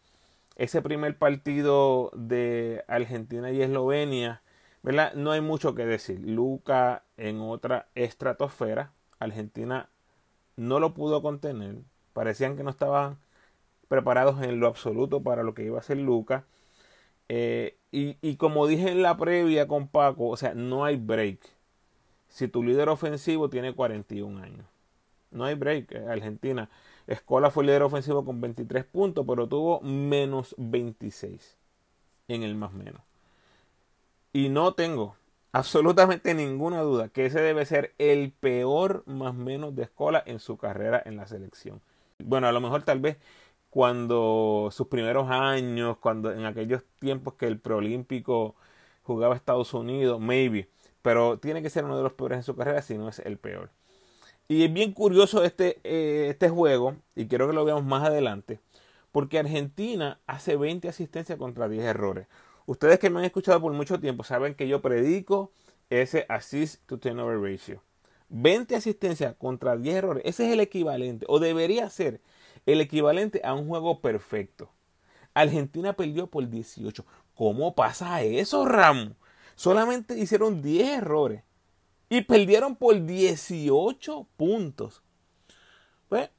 Ese 0.57 0.83
primer 0.83 1.17
partido 1.17 2.11
de 2.15 2.85
Argentina 2.89 3.51
y 3.51 3.63
Eslovenia, 3.63 4.43
¿verdad? 4.83 5.15
No 5.15 5.31
hay 5.33 5.41
mucho 5.41 5.75
que 5.75 5.87
decir. 5.87 6.21
Luca 6.21 7.05
en 7.17 7.41
otra 7.41 7.89
estratosfera. 7.95 8.93
Argentina 9.19 9.89
no 10.57 10.81
lo 10.81 10.95
pudo 10.95 11.23
contener. 11.23 11.77
Parecían 12.13 12.57
que 12.57 12.63
no 12.63 12.71
estaban 12.71 13.19
preparados 13.89 14.43
en 14.43 14.61
lo 14.61 14.67
absoluto 14.67 15.23
para 15.23 15.43
lo 15.43 15.55
que 15.55 15.65
iba 15.65 15.79
a 15.79 15.83
ser 15.83 15.99
Luca. 15.99 16.45
Eh, 17.29 17.77
y, 17.91 18.37
como 18.37 18.67
dije 18.67 18.91
en 18.91 19.03
la 19.03 19.17
previa 19.17 19.67
con 19.67 19.89
Paco, 19.89 20.29
o 20.29 20.37
sea, 20.37 20.55
no 20.55 20.85
hay 20.85 20.97
break. 20.97 21.41
Si 22.29 22.47
tu 22.49 22.63
líder 22.63 22.91
ofensivo 22.91 23.49
tiene 23.49 23.75
41 23.75 24.43
años. 24.43 24.67
No 25.31 25.45
hay 25.45 25.55
break. 25.55 25.93
Eh, 25.93 26.07
Argentina. 26.09 26.69
Escola 27.07 27.51
fue 27.51 27.65
líder 27.65 27.83
ofensivo 27.83 28.25
con 28.25 28.41
23 28.41 28.85
puntos, 28.85 29.25
pero 29.27 29.47
tuvo 29.47 29.81
menos 29.81 30.55
26 30.59 31.57
en 32.29 32.43
el 32.43 32.55
más 32.55 32.73
menos. 32.73 33.01
Y 34.33 34.51
no 34.51 34.75
tengo 34.75 35.17
absolutamente 35.53 36.35
ninguna 36.35 36.83
duda 36.83 37.09
que 37.09 37.25
ese 37.25 37.41
debe 37.41 37.65
ser 37.65 37.95
el 37.97 38.33
peor 38.33 39.05
más 39.07 39.35
menos 39.35 39.75
de 39.75 39.85
escuela 39.85 40.23
en 40.27 40.39
su 40.39 40.59
carrera 40.59 41.03
en 41.07 41.17
la 41.17 41.27
selección. 41.27 41.81
Bueno, 42.19 42.47
a 42.47 42.53
lo 42.53 42.61
mejor 42.61 42.83
tal 42.83 43.01
vez 43.01 43.17
cuando 43.77 44.71
sus 44.73 44.87
primeros 44.87 45.29
años, 45.29 45.99
cuando 45.99 46.33
en 46.33 46.47
aquellos 46.47 46.83
tiempos 46.99 47.35
que 47.35 47.47
el 47.47 47.61
preolímpico 47.61 48.55
jugaba 49.03 49.37
Estados 49.37 49.75
Unidos, 49.75 50.19
maybe, 50.19 50.71
pero 51.03 51.39
tiene 51.39 51.61
que 51.61 51.69
ser 51.69 51.85
uno 51.85 51.99
de 51.99 52.03
los 52.03 52.15
peores 52.15 52.39
en 52.39 52.43
su 52.43 52.57
carrera 52.57 52.81
si 52.81 52.97
no 52.97 53.11
es 53.11 53.19
el 53.19 53.37
peor. 53.37 53.69
Y 54.49 54.65
es 54.65 54.73
bien 54.73 54.93
curioso 54.95 55.45
este, 55.45 55.79
eh, 55.85 56.29
este 56.31 56.49
juego, 56.49 56.97
y 57.15 57.27
quiero 57.27 57.49
que 57.49 57.53
lo 57.53 57.67
veamos 57.67 57.85
más 57.85 58.09
adelante, 58.09 58.61
porque 59.13 59.39
Argentina 59.39 60.21
hace 60.27 60.57
20 60.57 60.89
asistencias 60.89 61.39
contra 61.39 61.69
10 61.69 61.85
errores. 61.85 62.29
Ustedes 62.65 62.99
que 62.99 63.11
me 63.11 63.19
han 63.19 63.27
escuchado 63.27 63.61
por 63.61 63.75
mucho 63.75 64.01
tiempo 64.01 64.25
saben 64.25 64.55
que 64.55 64.69
yo 64.69 64.81
predico 64.81 65.53
ese 65.91 66.25
assist 66.31 66.83
to 66.87 66.99
turnover 66.99 67.39
ratio. 67.39 67.83
20 68.29 68.77
asistencias 68.77 69.35
contra 69.37 69.77
10 69.77 69.97
errores. 69.97 70.23
Ese 70.27 70.47
es 70.47 70.53
el 70.53 70.61
equivalente, 70.61 71.27
o 71.29 71.39
debería 71.39 71.89
ser 71.91 72.21
el 72.67 72.81
equivalente 72.81 73.41
a 73.45 73.55
un 73.55 73.69
juego 73.69 74.01
perfecto. 74.01 74.71
Argentina 75.35 75.93
perdió 75.93 76.27
por 76.27 76.49
18. 76.49 77.05
¿Cómo 77.35 77.75
pasa 77.75 78.23
eso, 78.23 78.65
Ramos? 78.65 79.13
Solamente 79.55 80.19
hicieron 80.19 80.63
10 80.63 80.99
errores 80.99 81.43
y 82.09 82.23
perdieron 82.23 82.77
por 82.77 83.05
18 83.05 84.27
puntos. 84.37 85.03
Pues, 86.09 86.31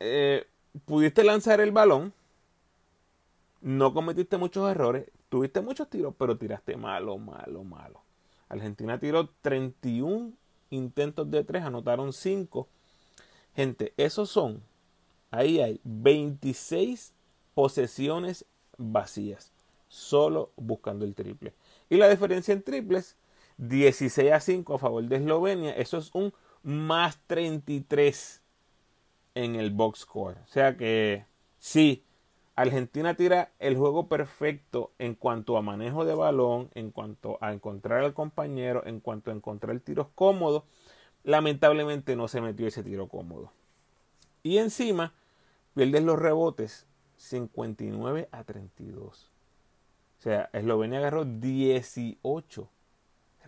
eh, 0.00 0.46
pudiste 0.84 1.24
lanzar 1.24 1.60
el 1.60 1.72
balón, 1.72 2.12
no 3.60 3.92
cometiste 3.92 4.36
muchos 4.38 4.70
errores, 4.70 5.10
tuviste 5.28 5.60
muchos 5.60 5.88
tiros, 5.90 6.14
pero 6.18 6.38
tiraste 6.38 6.76
malo, 6.76 7.18
malo, 7.18 7.64
malo. 7.64 8.02
Argentina 8.48 8.98
tiró 8.98 9.28
31 9.42 10.32
intentos 10.70 11.30
de 11.30 11.44
3, 11.44 11.64
anotaron 11.64 12.12
5. 12.12 12.68
Gente, 13.54 13.92
esos 13.96 14.30
son, 14.30 14.62
ahí 15.30 15.60
hay 15.60 15.80
26 15.84 17.12
posesiones 17.54 18.44
vacías, 18.76 19.52
solo 19.88 20.52
buscando 20.56 21.04
el 21.04 21.14
triple. 21.14 21.54
Y 21.90 21.96
la 21.96 22.08
diferencia 22.08 22.52
en 22.54 22.62
triples, 22.62 23.16
16 23.56 24.32
a 24.32 24.40
5 24.40 24.74
a 24.74 24.78
favor 24.78 25.04
de 25.04 25.16
Eslovenia, 25.16 25.72
eso 25.72 25.98
es 25.98 26.14
un 26.14 26.32
más 26.62 27.18
33 27.26 28.42
en 29.34 29.56
el 29.56 29.70
box 29.70 30.00
score. 30.00 30.36
O 30.44 30.46
sea 30.48 30.76
que 30.76 31.24
sí, 31.58 32.04
Argentina 32.58 33.14
tira 33.14 33.52
el 33.60 33.76
juego 33.76 34.08
perfecto 34.08 34.90
en 34.98 35.14
cuanto 35.14 35.56
a 35.56 35.62
manejo 35.62 36.04
de 36.04 36.16
balón, 36.16 36.70
en 36.74 36.90
cuanto 36.90 37.38
a 37.40 37.52
encontrar 37.52 38.02
al 38.02 38.14
compañero, 38.14 38.82
en 38.84 38.98
cuanto 38.98 39.30
a 39.30 39.34
encontrar 39.34 39.78
tiros 39.78 40.08
cómodos. 40.16 40.64
Lamentablemente 41.22 42.16
no 42.16 42.26
se 42.26 42.40
metió 42.40 42.66
ese 42.66 42.82
tiro 42.82 43.06
cómodo. 43.06 43.52
Y 44.42 44.58
encima 44.58 45.14
pierdes 45.74 46.02
los 46.02 46.18
rebotes 46.18 46.88
59 47.18 48.28
a 48.32 48.42
32. 48.42 49.30
O 50.18 50.20
sea, 50.20 50.50
Eslovenia 50.52 50.98
agarró 50.98 51.24
18 51.24 52.68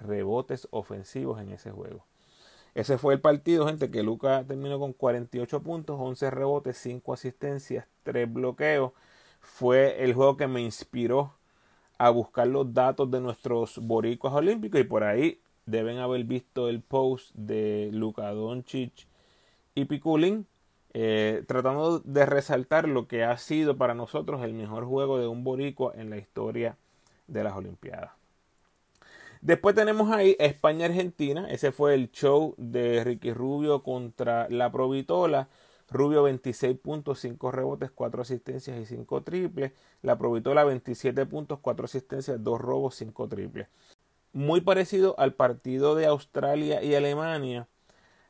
rebotes 0.02 0.68
ofensivos 0.70 1.40
en 1.40 1.50
ese 1.50 1.72
juego. 1.72 2.04
Ese 2.76 2.96
fue 2.96 3.14
el 3.14 3.20
partido, 3.20 3.66
gente, 3.66 3.90
que 3.90 4.04
Luca 4.04 4.44
terminó 4.46 4.78
con 4.78 4.92
48 4.92 5.64
puntos, 5.64 5.98
11 5.98 6.30
rebotes, 6.30 6.78
5 6.78 7.12
asistencias, 7.12 7.88
3 8.02 8.32
bloqueos. 8.32 8.92
Fue 9.40 10.04
el 10.04 10.14
juego 10.14 10.36
que 10.36 10.46
me 10.46 10.60
inspiró 10.60 11.34
a 11.98 12.10
buscar 12.10 12.46
los 12.46 12.72
datos 12.72 13.10
de 13.10 13.20
nuestros 13.20 13.78
boricuas 13.78 14.34
olímpicos 14.34 14.80
y 14.80 14.84
por 14.84 15.04
ahí 15.04 15.40
deben 15.66 15.98
haber 15.98 16.24
visto 16.24 16.68
el 16.68 16.80
post 16.80 17.34
de 17.34 17.90
Luka 17.92 18.30
Doncic 18.32 19.06
y 19.74 19.84
Piculín 19.84 20.46
eh, 20.92 21.44
tratando 21.46 22.00
de 22.00 22.26
resaltar 22.26 22.88
lo 22.88 23.06
que 23.06 23.22
ha 23.22 23.36
sido 23.38 23.76
para 23.76 23.94
nosotros 23.94 24.42
el 24.42 24.54
mejor 24.54 24.84
juego 24.86 25.18
de 25.18 25.28
un 25.28 25.44
boricua 25.44 25.92
en 25.94 26.10
la 26.10 26.16
historia 26.16 26.76
de 27.28 27.44
las 27.44 27.54
Olimpiadas. 27.54 28.10
Después 29.40 29.74
tenemos 29.74 30.10
ahí 30.10 30.36
España-Argentina. 30.38 31.48
Ese 31.48 31.70
fue 31.72 31.94
el 31.94 32.10
show 32.10 32.54
de 32.58 33.04
Ricky 33.04 33.32
Rubio 33.32 33.82
contra 33.82 34.48
la 34.50 34.70
Provitola. 34.72 35.48
Rubio 35.90 36.22
26 36.22 36.78
puntos, 36.78 37.20
5 37.20 37.50
rebotes, 37.50 37.90
4 37.90 38.22
asistencias 38.22 38.78
y 38.78 38.86
5 38.86 39.22
triples. 39.22 39.72
La 40.02 40.16
Provitola 40.18 40.64
27 40.64 41.26
puntos, 41.26 41.58
4 41.60 41.84
asistencias, 41.84 42.42
2 42.42 42.60
robos, 42.60 42.94
5 42.96 43.28
triples. 43.28 43.68
Muy 44.32 44.60
parecido 44.60 45.14
al 45.18 45.34
partido 45.34 45.94
de 45.94 46.06
Australia 46.06 46.82
y 46.82 46.94
Alemania. 46.94 47.68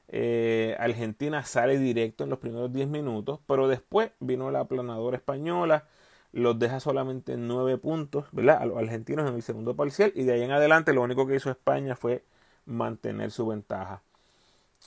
Eh, 0.09 0.77
Argentina 0.81 1.45
sale 1.45 1.79
directo 1.79 2.25
en 2.25 2.31
los 2.31 2.39
primeros 2.39 2.73
10 2.73 2.89
minutos, 2.89 3.41
pero 3.47 3.69
después 3.69 4.11
vino 4.21 4.51
la 4.51 4.61
aplanadora 4.61 5.17
española 5.17 5.87
los 6.33 6.59
deja 6.59 6.81
solamente 6.81 7.37
9 7.37 7.79
puntos, 7.79 8.27
¿verdad? 8.33 8.59
A 8.63 8.67
los 8.67 8.79
argentinos 8.79 9.29
en 9.29 9.35
el 9.35 9.43
segundo 9.43 9.75
parcial 9.75 10.13
y 10.15 10.25
de 10.25 10.35
ahí 10.35 10.43
en 10.43 10.53
adelante 10.53 10.93
lo 10.93 11.03
único 11.03 11.27
que 11.27 11.37
hizo 11.37 11.51
España 11.51 11.97
fue 11.97 12.25
mantener 12.67 13.31
su 13.31 13.47
ventaja. 13.47 14.03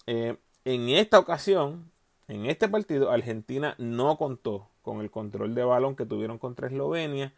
Eh, 0.07 0.37
en 0.65 0.89
esta 0.89 1.19
ocasión, 1.19 1.91
en 2.33 2.47
este 2.47 2.67
partido, 2.67 3.11
Argentina 3.11 3.75
no 3.77 4.17
contó 4.17 4.67
con 4.81 5.01
el 5.01 5.11
control 5.11 5.53
de 5.53 5.63
balón 5.63 5.95
que 5.95 6.07
tuvieron 6.07 6.39
contra 6.39 6.67
Eslovenia 6.67 7.31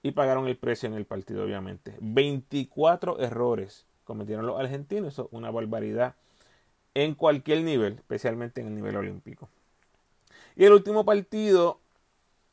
y 0.00 0.12
pagaron 0.12 0.46
el 0.46 0.56
precio 0.56 0.88
en 0.88 0.94
el 0.94 1.06
partido, 1.06 1.42
obviamente. 1.42 1.96
24 2.00 3.18
errores 3.18 3.84
cometieron 4.04 4.46
los 4.46 4.60
argentinos, 4.60 5.14
eso 5.14 5.22
es 5.22 5.28
una 5.32 5.50
barbaridad 5.50 6.14
en 6.94 7.16
cualquier 7.16 7.64
nivel, 7.64 7.94
especialmente 7.94 8.60
en 8.60 8.68
el 8.68 8.76
nivel 8.76 8.94
olímpico. 8.94 9.48
Y 10.54 10.64
el 10.64 10.72
último 10.72 11.04
partido 11.04 11.80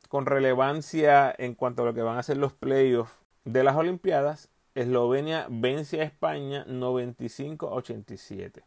con 0.08 0.26
relevancia 0.26 1.32
en 1.38 1.54
cuanto 1.54 1.82
a 1.82 1.86
lo 1.86 1.94
que 1.94 2.02
van 2.02 2.18
a 2.18 2.24
ser 2.24 2.36
los 2.36 2.52
playoffs 2.52 3.12
de 3.44 3.62
las 3.62 3.76
Olimpiadas, 3.76 4.48
Eslovenia 4.74 5.46
vence 5.48 6.00
a 6.00 6.04
España 6.04 6.64
95 6.66 7.68
a 7.68 7.74
87. 7.74 8.64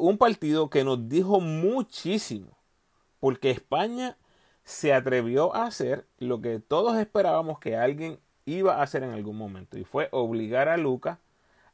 Un 0.00 0.16
partido 0.16 0.70
que 0.70 0.82
nos 0.82 1.10
dijo 1.10 1.40
muchísimo, 1.40 2.56
porque 3.20 3.50
España 3.50 4.16
se 4.64 4.94
atrevió 4.94 5.54
a 5.54 5.66
hacer 5.66 6.06
lo 6.18 6.40
que 6.40 6.58
todos 6.58 6.96
esperábamos 6.96 7.58
que 7.58 7.76
alguien 7.76 8.18
iba 8.46 8.76
a 8.76 8.82
hacer 8.82 9.02
en 9.02 9.10
algún 9.10 9.36
momento, 9.36 9.76
y 9.76 9.84
fue 9.84 10.08
obligar 10.10 10.68
a 10.68 10.78
Luca 10.78 11.18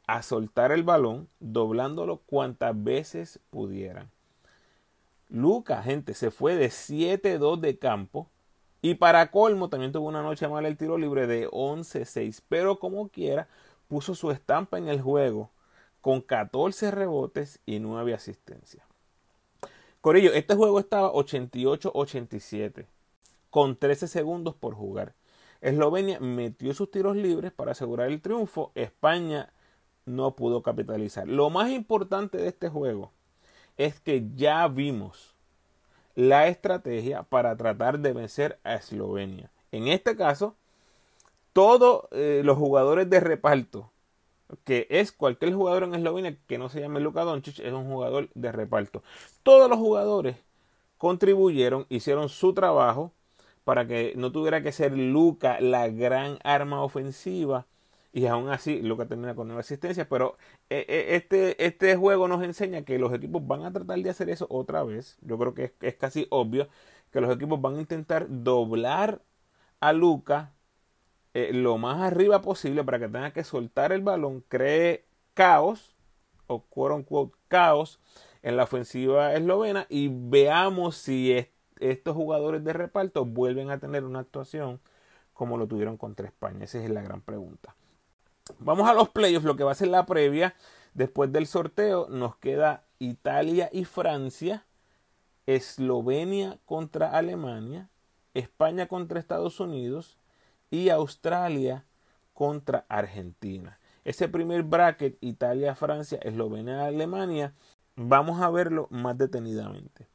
a 0.09 0.23
soltar 0.23 0.73
el 0.73 0.83
balón, 0.83 1.29
doblándolo 1.39 2.19
cuantas 2.27 2.75
veces 2.83 3.39
pudieran. 3.51 4.11
Luca, 5.29 5.83
gente, 5.83 6.15
se 6.15 6.33
fue 6.33 6.57
de 6.57 6.67
7-2 6.67 7.61
de 7.61 7.79
campo 7.79 8.29
y 8.83 8.95
para 8.95 9.31
colmo, 9.31 9.69
también 9.69 9.93
tuvo 9.93 10.09
una 10.09 10.23
noche 10.23 10.49
mala 10.49 10.69
el 10.69 10.77
tiro 10.77 10.99
libre 10.99 11.27
de 11.27 11.49
11-6. 11.49 12.43
Pero 12.49 12.79
como 12.79 13.09
quiera, 13.09 13.49
puso 13.89 14.15
su 14.15 14.31
estampa 14.31 14.79
en 14.79 14.89
el 14.89 15.01
juego 15.01 15.51
con 16.07 16.21
14 16.21 16.93
rebotes 16.93 17.59
y 17.67 17.81
9 17.81 18.15
asistencias. 18.15 18.87
Corillo, 20.01 20.33
este 20.35 20.55
juego 20.55 20.79
estaba 20.79 21.13
88-87, 21.13 22.87
con 23.51 23.75
13 23.75 24.07
segundos 24.07 24.55
por 24.55 24.77
jugar. 24.77 25.15
Eslovenia 25.61 26.21
metió 26.21 26.75
sus 26.75 26.93
tiros 26.93 27.17
libres 27.17 27.51
para 27.51 27.73
asegurar 27.73 28.07
el 28.07 28.21
triunfo. 28.21 28.71
España 28.77 29.53
no 30.05 30.37
pudo 30.37 30.63
capitalizar. 30.63 31.27
Lo 31.27 31.51
más 31.51 31.73
importante 31.73 32.39
de 32.39 32.47
este 32.47 32.69
juego 32.69 33.11
es 33.77 33.99
que 33.99 34.29
ya 34.37 34.69
vimos 34.69 35.35
la 36.15 36.47
estrategia 36.47 37.25
para 37.25 37.57
tratar 37.57 37.99
de 37.99 38.13
vencer 38.13 38.61
a 38.63 38.77
Eslovenia. 38.77 39.51
En 39.73 39.89
este 39.89 40.15
caso, 40.15 40.55
todos 41.53 42.05
eh, 42.13 42.43
los 42.45 42.57
jugadores 42.57 43.11
de 43.11 43.19
reparto, 43.19 43.91
que 44.65 44.87
es 44.91 45.13
cualquier 45.13 45.55
jugador 45.55 45.85
en 45.85 45.95
Eslovenia 45.95 46.37
que 46.47 46.59
no 46.59 46.69
se 46.69 46.81
llame 46.81 47.01
Luka 47.01 47.23
Doncic, 47.25 47.59
es 47.61 47.73
un 47.73 47.87
jugador 47.87 48.29
de 48.35 48.53
reparto. 48.53 49.03
Todos 49.43 49.69
los 49.71 49.79
jugadores 49.79 50.37
contribuyeron, 50.99 51.87
hicieron 51.89 52.29
su 52.29 52.55
trabajo 52.55 53.13
para 53.65 53.87
que 53.87 54.15
no 54.17 54.33
tuviera 54.33 54.63
que 54.63 54.73
ser 54.73 54.97
Luka 54.97 55.61
la 55.61 55.89
gran 55.89 56.39
arma 56.45 56.83
ofensiva 56.83 57.67
y 58.17 58.27
aún 58.29 58.49
así 58.49 58.81
Luca 58.81 59.07
termina 59.07 59.35
con 59.35 59.49
nueva 59.49 59.61
asistencia. 59.61 60.09
Pero 60.09 60.39
eh, 60.71 60.87
eh, 60.89 61.17
este, 61.17 61.67
este 61.67 61.97
juego 61.97 62.29
nos 62.29 62.43
enseña 62.43 62.83
que 62.83 62.99
los 62.99 63.13
equipos 63.13 63.47
van 63.47 63.65
a 63.65 63.73
tratar 63.73 63.99
de 63.99 64.09
hacer 64.09 64.31
eso 64.31 64.47
otra 64.49 64.83
vez. 64.85 65.19
Yo 65.21 65.37
creo 65.37 65.53
que 65.53 65.75
es, 65.83 65.97
casi 65.97 66.27
obvio 66.31 66.69
que 67.13 67.21
los 67.21 67.35
equipos 67.35 67.61
van 67.61 67.77
a 67.77 67.81
intentar 67.81 68.27
doblar 68.31 69.21
a 69.81 69.93
Luca 69.93 70.55
eh, 71.39 71.53
lo 71.53 71.77
más 71.77 72.01
arriba 72.01 72.41
posible 72.41 72.83
para 72.83 72.99
que 72.99 73.09
tenga 73.09 73.31
que 73.31 73.45
soltar 73.45 73.93
el 73.93 74.01
balón, 74.01 74.43
cree 74.49 75.05
caos 75.35 75.95
o 76.47 76.63
quote 76.63 76.95
unquote 76.95 77.37
caos 77.47 78.01
en 78.41 78.57
la 78.57 78.63
ofensiva 78.63 79.35
eslovena 79.35 79.85
y 79.91 80.09
veamos 80.11 80.97
si 80.97 81.47
estos 81.79 82.17
jugadores 82.17 82.65
de 82.65 82.73
reparto 82.73 83.27
vuelven 83.27 83.71
a 83.71 83.79
tener 83.79 84.05
una 84.05 84.21
actuación 84.21 84.81
como 85.35 85.59
lo 85.59 85.67
tuvieron 85.67 85.99
contra 85.99 86.27
España. 86.27 86.65
Esa 86.65 86.83
es 86.83 86.89
la 86.89 87.03
gran 87.03 87.21
pregunta. 87.21 87.77
Vamos 88.59 88.89
a 88.89 88.95
los 88.95 89.11
playoffs, 89.11 89.45
lo 89.45 89.57
que 89.57 89.65
va 89.65 89.73
a 89.73 89.75
ser 89.75 89.89
la 89.89 90.07
previa. 90.07 90.55
Después 90.95 91.31
del 91.33 91.47
sorteo 91.47 92.09
nos 92.09 92.37
queda 92.37 92.85
Italia 92.99 93.69
y 93.75 93.85
Francia, 93.85 94.65
Eslovenia 95.45 96.57
contra 96.65 97.11
Alemania, 97.11 97.91
España 98.33 98.89
contra 98.89 99.21
Estados 99.21 99.61
Unidos 99.61 100.17
y 100.71 100.89
Australia 100.89 101.85
contra 102.33 102.85
Argentina. 102.89 103.79
Ese 104.05 104.29
primer 104.29 104.63
bracket, 104.63 105.17
Italia, 105.21 105.75
Francia, 105.75 106.19
Eslovenia, 106.23 106.87
Alemania, 106.87 107.55
vamos 107.97 108.41
a 108.41 108.51
verlo 108.51 108.87
más 108.91 109.19
detenidamente. 109.19 110.07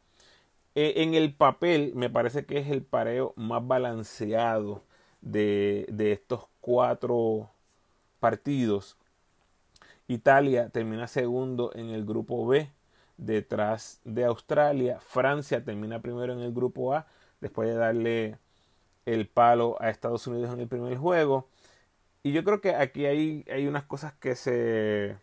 Eh, 0.75 0.93
en 0.98 1.13
el 1.13 1.34
papel 1.34 1.91
me 1.96 2.10
parece 2.10 2.46
que 2.46 2.60
es 2.60 2.70
el 2.70 2.84
pareo 2.84 3.34
más 3.36 3.67
balanceado 3.67 4.84
de, 5.20 5.86
de 5.91 6.13
estos 6.13 6.46
cuatro 6.62 7.50
partidos. 8.20 8.98
Italia 10.08 10.70
termina 10.70 11.08
segundo 11.08 11.72
en 11.74 11.89
el 11.89 12.05
grupo 12.05 12.48
B 12.48 12.72
detrás 13.17 14.00
de 14.03 14.25
Australia. 14.25 15.00
Francia 15.01 15.63
termina 15.63 16.01
primero 16.01 16.34
en 16.34 16.39
el 16.39 16.53
grupo 16.53 16.93
A 16.93 17.08
después 17.41 17.67
de 17.70 17.75
darle 17.75 18.38
el 19.05 19.27
palo 19.27 19.77
a 19.79 19.89
Estados 19.89 20.27
Unidos 20.27 20.53
en 20.53 20.60
el 20.62 20.67
primer 20.67 20.98
juego. 20.98 21.48
Y 22.24 22.34
yo 22.34 22.43
creo 22.43 22.62
que 22.62 22.75
aquí 22.75 23.05
hay, 23.05 23.46
hay 23.51 23.67
unas 23.67 23.84
cosas 23.84 24.13
que 24.13 24.36
se, 24.36 25.17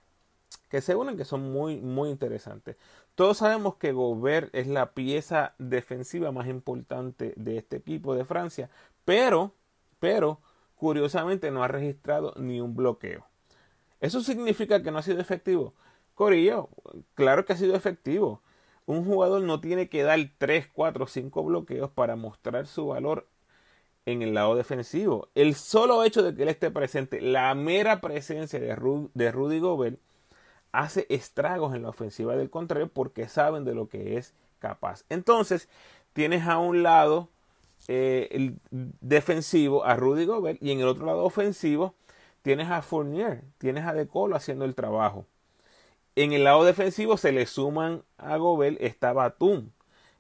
que 0.69 0.81
se 0.81 0.95
unen 0.95 1.17
que 1.17 1.25
son 1.25 1.53
muy, 1.53 1.77
muy 1.81 2.11
interesantes. 2.11 2.77
Todos 3.15 3.39
sabemos 3.39 3.77
que 3.77 3.93
Gobert 3.93 4.55
es 4.55 4.67
la 4.67 4.93
pieza 4.93 5.55
defensiva 5.59 6.33
más 6.33 6.47
importante 6.47 7.35
de 7.37 7.59
este 7.59 7.77
equipo 7.77 8.15
de 8.15 8.25
Francia, 8.25 8.71
pero, 9.05 9.55
pero, 9.99 10.41
curiosamente 10.77 11.51
no 11.51 11.63
ha 11.63 11.69
registrado 11.69 12.35
ni 12.37 12.61
un 12.61 12.75
bloqueo. 12.77 13.27
¿Eso 14.01 14.21
significa 14.21 14.83
que 14.83 14.91
no 14.91 14.99
ha 14.99 15.03
sido 15.03 15.21
efectivo? 15.21 15.75
Corillo, 16.15 16.69
claro 17.15 17.45
que 17.45 17.53
ha 17.53 17.57
sido 17.57 17.75
efectivo. 17.75 18.43
Un 18.87 19.05
jugador 19.05 19.43
no 19.43 19.61
tiene 19.61 19.89
que 19.89 20.03
dar 20.03 20.19
3, 20.39 20.69
4, 20.73 21.07
5 21.07 21.45
bloqueos 21.45 21.91
para 21.91 22.17
mostrar 22.17 22.67
su 22.67 22.87
valor 22.87 23.27
en 24.13 24.23
el 24.23 24.33
lado 24.33 24.57
defensivo. 24.57 25.29
El 25.35 25.55
solo 25.55 26.03
hecho 26.03 26.23
de 26.23 26.35
que 26.35 26.43
él 26.43 26.49
esté 26.49 26.71
presente, 26.71 27.21
la 27.21 27.55
mera 27.55 28.01
presencia 28.01 28.59
de, 28.59 28.75
Rudy 28.75 29.59
Gobert, 29.61 29.99
hace 30.73 31.07
estragos 31.11 31.75
en 31.75 31.83
la 31.83 31.91
ofensiva 31.91 32.35
del 32.35 32.49
contrario 32.49 32.89
porque 32.89 33.29
saben 33.29 33.65
de 33.65 33.75
lo 33.75 33.89
que 33.89 34.17
es 34.17 34.33
capaz. 34.61 35.05
Entonces, 35.11 35.69
tienes 36.15 36.47
a 36.47 36.57
un 36.59 36.83
lado 36.83 37.29
eh, 37.87 38.29
el 38.31 38.59
defensivo 38.73 39.85
a 39.85 39.95
Rudy 39.97 40.25
Gobert 40.25 40.63
y 40.63 40.73
en 40.73 40.81
el 40.81 40.89
otro 40.89 41.05
lado 41.05 41.25
ofensivo 41.25 41.95
tienes 42.41 42.71
a 42.71 42.81
Fournier, 42.81 43.45
tienes 43.59 43.85
a 43.85 43.93
De 43.93 44.09
Colo 44.09 44.37
haciendo 44.37 44.65
el 44.65 44.75
trabajo. 44.75 45.27
En 46.17 46.33
el 46.33 46.45
lado 46.45 46.65
defensivo 46.65 47.19
se 47.19 47.33
le 47.33 47.45
suman 47.45 48.03
a 48.17 48.39
Gobert 48.39 48.79
está 48.81 49.13
Batum. 49.13 49.71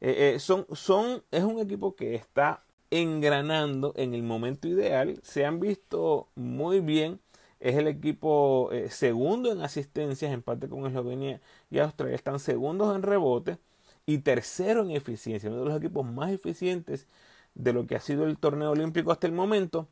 Eh, 0.00 0.34
eh, 0.34 0.38
son, 0.40 0.66
son, 0.72 1.22
es 1.30 1.42
un 1.42 1.58
equipo 1.58 1.96
que 1.96 2.14
está 2.14 2.62
engranando 2.90 3.92
en 3.96 4.14
el 4.14 4.22
momento 4.22 4.68
ideal. 4.68 5.20
Se 5.22 5.44
han 5.44 5.60
visto 5.60 6.28
muy 6.34 6.80
bien. 6.80 7.20
Es 7.60 7.76
el 7.76 7.88
equipo 7.88 8.70
eh, 8.72 8.88
segundo 8.90 9.50
en 9.52 9.62
asistencias, 9.62 10.32
en 10.32 10.42
parte 10.42 10.68
con 10.68 10.86
Eslovenia 10.86 11.40
y 11.70 11.78
Australia. 11.80 12.14
Están 12.14 12.38
segundos 12.38 12.94
en 12.94 13.02
rebote 13.02 13.58
y 14.06 14.18
tercero 14.18 14.82
en 14.82 14.92
eficiencia. 14.92 15.50
Uno 15.50 15.60
de 15.60 15.64
los 15.66 15.76
equipos 15.78 16.06
más 16.06 16.30
eficientes 16.30 17.06
de 17.54 17.72
lo 17.72 17.86
que 17.86 17.96
ha 17.96 18.00
sido 18.00 18.26
el 18.26 18.38
torneo 18.38 18.70
olímpico 18.70 19.10
hasta 19.12 19.26
el 19.26 19.32
momento. 19.32 19.88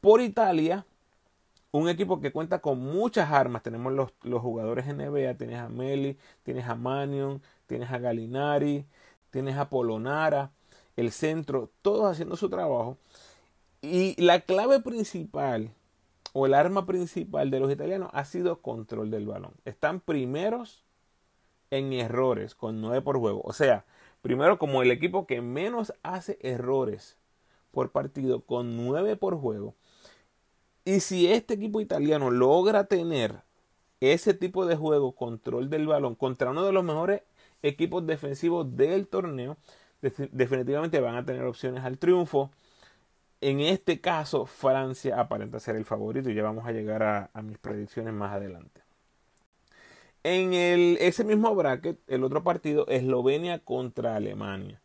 Por 0.00 0.20
Italia, 0.20 0.86
un 1.72 1.88
equipo 1.88 2.20
que 2.20 2.32
cuenta 2.32 2.60
con 2.60 2.78
muchas 2.78 3.30
armas. 3.32 3.62
Tenemos 3.62 3.92
los, 3.92 4.12
los 4.22 4.40
jugadores 4.40 4.86
NBA, 4.86 5.34
tienes 5.34 5.58
a 5.58 5.68
Meli, 5.68 6.16
tienes 6.44 6.66
a 6.68 6.76
Manion, 6.76 7.42
tienes 7.66 7.90
a 7.90 7.98
Galinari, 7.98 8.86
tienes 9.30 9.56
a 9.56 9.68
Polonara 9.68 10.52
el 10.96 11.12
centro, 11.12 11.70
todos 11.82 12.10
haciendo 12.10 12.36
su 12.36 12.48
trabajo. 12.48 12.98
Y 13.82 14.20
la 14.20 14.40
clave 14.40 14.80
principal 14.80 15.70
o 16.32 16.46
el 16.46 16.54
arma 16.54 16.86
principal 16.86 17.50
de 17.50 17.60
los 17.60 17.70
italianos 17.70 18.10
ha 18.12 18.24
sido 18.24 18.60
control 18.60 19.10
del 19.10 19.26
balón. 19.26 19.52
Están 19.64 20.00
primeros 20.00 20.84
en 21.70 21.92
errores 21.92 22.54
con 22.54 22.80
9 22.80 23.02
por 23.02 23.18
juego. 23.18 23.42
O 23.44 23.52
sea, 23.52 23.84
primero 24.22 24.58
como 24.58 24.82
el 24.82 24.90
equipo 24.90 25.26
que 25.26 25.40
menos 25.40 25.92
hace 26.02 26.38
errores 26.40 27.16
por 27.70 27.90
partido 27.90 28.40
con 28.40 28.76
9 28.76 29.16
por 29.16 29.36
juego. 29.36 29.74
Y 30.84 31.00
si 31.00 31.30
este 31.30 31.54
equipo 31.54 31.80
italiano 31.80 32.30
logra 32.30 32.84
tener 32.84 33.42
ese 34.00 34.34
tipo 34.34 34.66
de 34.66 34.76
juego, 34.76 35.12
control 35.12 35.70
del 35.70 35.86
balón, 35.86 36.14
contra 36.14 36.50
uno 36.50 36.64
de 36.64 36.72
los 36.72 36.84
mejores 36.84 37.22
equipos 37.62 38.06
defensivos 38.06 38.76
del 38.76 39.08
torneo, 39.08 39.56
definitivamente 40.32 41.00
van 41.00 41.16
a 41.16 41.24
tener 41.24 41.44
opciones 41.44 41.84
al 41.84 41.98
triunfo. 41.98 42.50
En 43.40 43.60
este 43.60 44.00
caso, 44.00 44.46
Francia 44.46 45.20
aparenta 45.20 45.60
ser 45.60 45.76
el 45.76 45.84
favorito 45.84 46.30
y 46.30 46.34
ya 46.34 46.42
vamos 46.42 46.66
a 46.66 46.72
llegar 46.72 47.02
a, 47.02 47.42
mis 47.42 47.58
predicciones 47.58 48.14
más 48.14 48.32
adelante. 48.32 48.80
En 50.22 50.54
el, 50.54 50.96
ese 51.00 51.24
mismo 51.24 51.54
bracket, 51.54 51.98
el 52.06 52.24
otro 52.24 52.42
partido, 52.42 52.86
Eslovenia 52.88 53.58
contra 53.58 54.16
Alemania. 54.16 54.80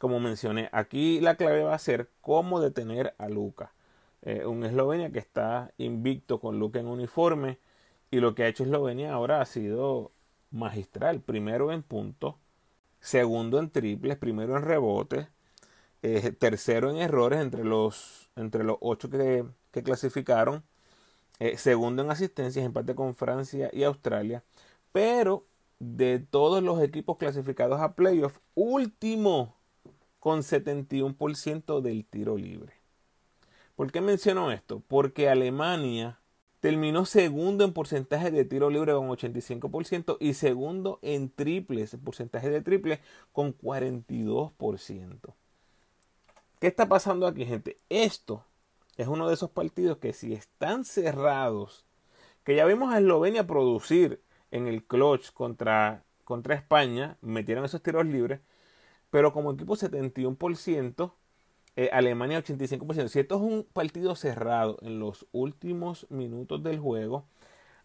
Como 0.00 0.18
mencioné, 0.18 0.68
aquí 0.72 1.20
la 1.20 1.36
clave 1.36 1.62
va 1.62 1.74
a 1.74 1.78
ser 1.78 2.08
cómo 2.20 2.60
detener 2.60 3.14
a 3.18 3.28
Luca. 3.28 3.72
Eh, 4.22 4.44
un 4.46 4.64
Eslovenia 4.64 5.10
que 5.10 5.20
está 5.20 5.72
invicto 5.78 6.40
con 6.40 6.58
Luca 6.58 6.80
en 6.80 6.86
uniforme. 6.86 7.58
Y 8.10 8.20
lo 8.20 8.34
que 8.34 8.42
ha 8.44 8.48
hecho 8.48 8.64
Eslovenia 8.64 9.12
ahora 9.12 9.40
ha 9.40 9.46
sido 9.46 10.10
magistral. 10.50 11.20
Primero 11.20 11.72
en 11.72 11.82
puntos, 11.82 12.34
segundo 13.00 13.58
en 13.58 13.70
triples, 13.70 14.16
primero 14.18 14.56
en 14.56 14.62
rebotes, 14.62 15.28
eh, 16.02 16.32
tercero 16.32 16.90
en 16.90 16.96
errores 16.96 17.40
entre 17.40 17.64
los, 17.64 18.30
entre 18.36 18.64
los 18.64 18.78
ocho 18.80 19.10
que, 19.10 19.44
clasificaron, 19.84 20.64
eh, 21.38 21.56
segundo 21.56 22.02
en 22.02 22.10
asistencias, 22.10 22.64
empate 22.64 22.94
con 22.94 23.14
Francia 23.14 23.70
y 23.72 23.84
Australia, 23.84 24.42
pero 24.92 25.46
de 25.78 26.18
todos 26.18 26.62
los 26.62 26.82
equipos 26.82 27.16
clasificados 27.16 27.80
a 27.80 27.94
playoff, 27.94 28.38
último 28.54 29.54
con 30.18 30.40
71% 30.40 31.80
del 31.80 32.04
tiro 32.04 32.36
libre. 32.36 32.72
¿Por 33.76 33.92
qué 33.92 34.00
menciono 34.00 34.50
esto? 34.50 34.82
Porque 34.88 35.28
Alemania 35.28 36.18
Terminó 36.60 37.04
segundo 37.04 37.64
en 37.64 37.72
porcentaje 37.72 38.30
de 38.32 38.44
tiro 38.44 38.68
libre 38.68 38.92
con 38.92 39.08
85% 39.08 40.16
y 40.18 40.34
segundo 40.34 40.98
en 41.02 41.30
triples, 41.30 41.96
porcentaje 42.04 42.50
de 42.50 42.62
triples 42.62 42.98
con 43.32 43.56
42%. 43.56 45.34
¿Qué 46.60 46.66
está 46.66 46.88
pasando 46.88 47.28
aquí, 47.28 47.44
gente? 47.44 47.78
Esto 47.88 48.44
es 48.96 49.06
uno 49.06 49.28
de 49.28 49.34
esos 49.34 49.50
partidos 49.50 49.98
que 49.98 50.12
si 50.12 50.32
están 50.32 50.84
cerrados, 50.84 51.84
que 52.42 52.56
ya 52.56 52.64
vimos 52.64 52.92
a 52.92 52.98
Eslovenia 52.98 53.46
producir 53.46 54.20
en 54.50 54.66
el 54.66 54.82
clutch 54.82 55.30
contra, 55.32 56.02
contra 56.24 56.56
España, 56.56 57.16
metieron 57.20 57.64
esos 57.64 57.80
tiros 57.80 58.04
libres, 58.06 58.40
pero 59.10 59.32
como 59.32 59.52
equipo 59.52 59.76
71%, 59.76 61.12
eh, 61.78 61.90
Alemania 61.92 62.42
85%. 62.42 63.06
Si 63.06 63.20
esto 63.20 63.36
es 63.36 63.40
un 63.40 63.64
partido 63.72 64.16
cerrado 64.16 64.78
en 64.82 64.98
los 64.98 65.28
últimos 65.30 66.10
minutos 66.10 66.60
del 66.64 66.80
juego, 66.80 67.26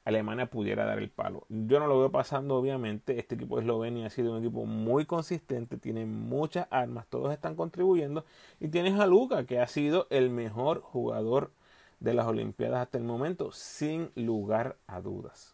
Alemania 0.03 0.47
pudiera 0.47 0.84
dar 0.84 0.97
el 0.97 1.12
palo. 1.12 1.45
Yo 1.47 1.79
no 1.79 1.86
lo 1.86 1.99
veo 1.99 2.12
pasando, 2.12 2.56
obviamente. 2.56 3.19
Este 3.19 3.36
equipo 3.36 3.56
de 3.56 3.62
Eslovenia 3.62 4.08
ha 4.08 4.10
sido 4.10 4.32
un 4.32 4.39
equipo 4.39 4.65
muy 4.65 5.06
consistente, 5.06 5.77
tiene 5.77 6.08
muchas 6.08 6.65
armas, 6.71 7.06
todos 7.08 7.32
están 7.32 7.56
contribuyendo. 7.56 8.25
Y 8.60 8.69
tienes 8.69 8.99
a 8.99 9.06
Luca, 9.06 9.45
que 9.45 9.60
ha 9.60 9.67
sido 9.67 10.08
el 10.10 10.32
mejor 10.32 10.82
jugador 10.82 11.51
de 11.99 12.15
las 12.15 12.25
Olimpiadas 12.25 12.79
hasta 12.82 12.97
el 12.97 13.03
momento, 13.03 13.51
sin 13.51 14.10
lugar 14.15 14.75
a 14.88 15.01
dudas. 15.01 15.53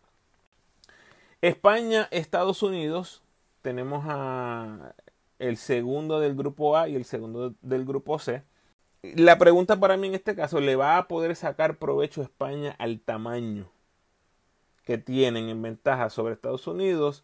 España, 1.42 2.08
Estados 2.12 2.64
Unidos, 2.64 3.22
tenemos 3.62 4.06
a 4.08 4.96
el 5.40 5.58
segundo 5.58 6.20
del 6.20 6.36
grupo 6.36 6.78
A 6.78 6.88
y 6.90 6.96
el 6.96 7.06
segundo 7.06 7.56
del 7.62 7.86
grupo 7.86 8.20
C. 8.20 8.44
La 9.02 9.38
pregunta 9.38 9.80
para 9.80 9.98
mí 9.98 10.08
en 10.08 10.16
este 10.16 10.36
caso, 10.36 10.60
¿le 10.60 10.76
va 10.76 10.98
a 10.98 11.08
poder 11.08 11.36
sacar 11.36 11.78
provecho 11.78 12.22
España 12.22 12.76
al 12.78 13.00
tamaño 13.00 13.72
que 14.84 14.98
tienen 14.98 15.48
en 15.50 15.62
ventaja 15.62 16.10
sobre 16.10 16.34
Estados 16.34 16.68
Unidos? 16.68 17.24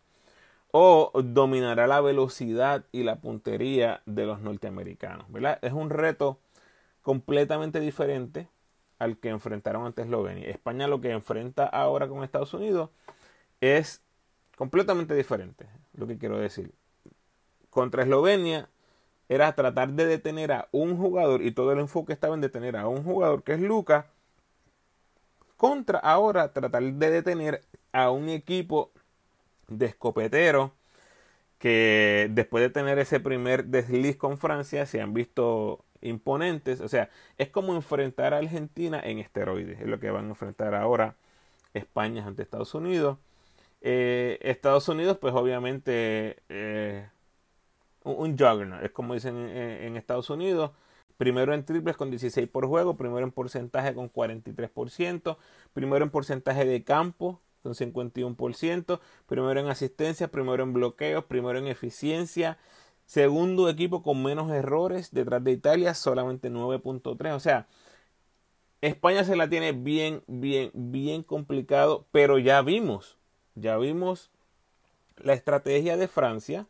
¿O 0.71 1.12
dominará 1.23 1.88
la 1.88 2.01
velocidad 2.01 2.86
y 2.91 3.04
la 3.04 3.17
puntería 3.21 4.01
de 4.06 4.25
los 4.25 4.41
norteamericanos? 4.41 5.28
Es 5.62 5.73
un 5.73 5.89
reto 5.89 6.39
completamente 7.01 7.80
diferente 7.80 8.49
al 8.99 9.17
que 9.17 9.30
enfrentaron 9.30 9.86
ante 9.86 10.01
Eslovenia. 10.01 10.49
España 10.49 10.88
lo 10.88 11.01
que 11.01 11.12
enfrenta 11.12 11.65
ahora 11.65 12.08
con 12.08 12.23
Estados 12.23 12.54
Unidos 12.54 12.89
es 13.62 14.01
completamente 14.58 15.13
diferente, 15.15 15.67
lo 15.93 16.08
que 16.08 16.17
quiero 16.17 16.38
decir 16.38 16.73
contra 17.75 18.03
Eslovenia 18.03 18.69
era 19.27 19.53
tratar 19.53 19.91
de 19.91 20.05
detener 20.05 20.53
a 20.53 20.69
un 20.71 20.95
jugador 20.97 21.41
y 21.41 21.51
todo 21.51 21.73
el 21.73 21.79
enfoque 21.79 22.13
estaba 22.13 22.33
en 22.33 22.39
detener 22.39 22.77
a 22.77 22.88
un 22.88 23.03
jugador 23.03 23.43
que 23.43 23.51
es 23.51 23.59
Luca 23.59 24.07
contra 25.57 25.99
ahora 25.99 26.53
tratar 26.53 26.83
de 26.83 27.09
detener 27.11 27.63
a 27.91 28.11
un 28.11 28.29
equipo 28.29 28.91
de 29.67 29.88
escopetero 29.88 30.71
que 31.59 32.29
después 32.31 32.61
de 32.61 32.69
tener 32.69 32.97
ese 32.97 33.19
primer 33.19 33.65
desliz 33.65 34.15
con 34.15 34.38
Francia 34.38 34.85
se 34.85 35.01
han 35.01 35.13
visto 35.13 35.83
imponentes. 36.01 36.79
O 36.79 36.88
sea, 36.88 37.09
es 37.38 37.49
como 37.49 37.75
enfrentar 37.75 38.33
a 38.33 38.38
Argentina 38.38 39.01
en 39.03 39.19
esteroides. 39.19 39.81
Es 39.81 39.88
lo 39.88 39.99
que 39.99 40.11
van 40.11 40.27
a 40.27 40.29
enfrentar 40.29 40.75
ahora 40.75 41.15
España 41.73 42.25
ante 42.25 42.43
Estados 42.43 42.73
Unidos. 42.73 43.17
Eh, 43.81 44.39
Estados 44.41 44.88
Unidos, 44.88 45.17
pues 45.19 45.33
obviamente, 45.33 46.38
eh, 46.49 47.07
un, 48.06 48.38
juggernaut, 48.38 48.84
es 48.84 48.91
como 48.91 49.13
dicen 49.13 49.36
en, 49.38 49.98
Estados 49.98 50.30
Unidos. 50.30 50.72
Primero 51.18 51.54
en 51.54 51.63
triples 51.63 51.96
con 51.96 52.10
16 52.10 52.50
por 52.50 52.68
juego, 52.68 52.96
primero 52.96 53.24
en 53.26 53.32
porcentaje 53.32 53.94
con 53.94 54.12
43%, 54.12 55.38
primero 55.74 56.04
en 56.04 56.12
porcentaje 56.12 56.65
de 56.65 56.84
campo 56.84 57.39
con 57.63 57.74
51%, 57.74 59.00
primero 59.26 59.60
en 59.60 59.68
asistencia, 59.68 60.28
primero 60.28 60.63
en 60.63 60.74
bloqueos, 60.74 61.24
primero 61.26 61.58
en 61.58 61.68
eficiencia, 61.68 62.58
segundo 63.06 63.70
equipo 63.70 64.04
con 64.04 64.22
menos 64.22 64.52
errores 64.52 65.12
detrás 65.12 65.44
de 65.44 65.54
Italia, 65.54 65.94
solamente 65.94 66.52
9.3, 66.52 67.34
o 67.34 67.39
sea, 67.39 67.68
España 68.82 69.24
se 69.24 69.36
la 69.36 69.50
tiene 69.50 69.72
bien, 69.72 70.24
bien, 70.28 70.70
bien 70.74 71.24
complicado, 71.24 72.06
pero 72.12 72.38
ya 72.38 72.62
vimos, 72.62 73.18
ya 73.56 73.78
vimos 73.78 74.30
la 75.18 75.34
estrategia 75.34 75.98
de 75.98 76.08
Francia. 76.08 76.68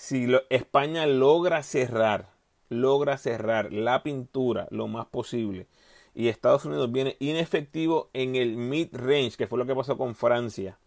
Si 0.00 0.26
España 0.48 1.04
logra 1.04 1.62
cerrar, 1.62 2.30
logra 2.70 3.18
cerrar 3.18 3.70
la 3.70 4.02
pintura 4.02 4.66
lo 4.70 4.88
más 4.88 5.04
posible 5.04 5.66
y 6.14 6.28
Estados 6.28 6.64
Unidos 6.64 6.90
viene 6.90 7.18
inefectivo 7.20 8.08
en 8.14 8.34
el 8.34 8.56
mid-range, 8.56 9.36
que 9.36 9.46
fue 9.46 9.58
lo 9.58 9.66
que 9.66 9.74
pasó 9.74 9.98
con 9.98 10.14
Francia. 10.14 10.78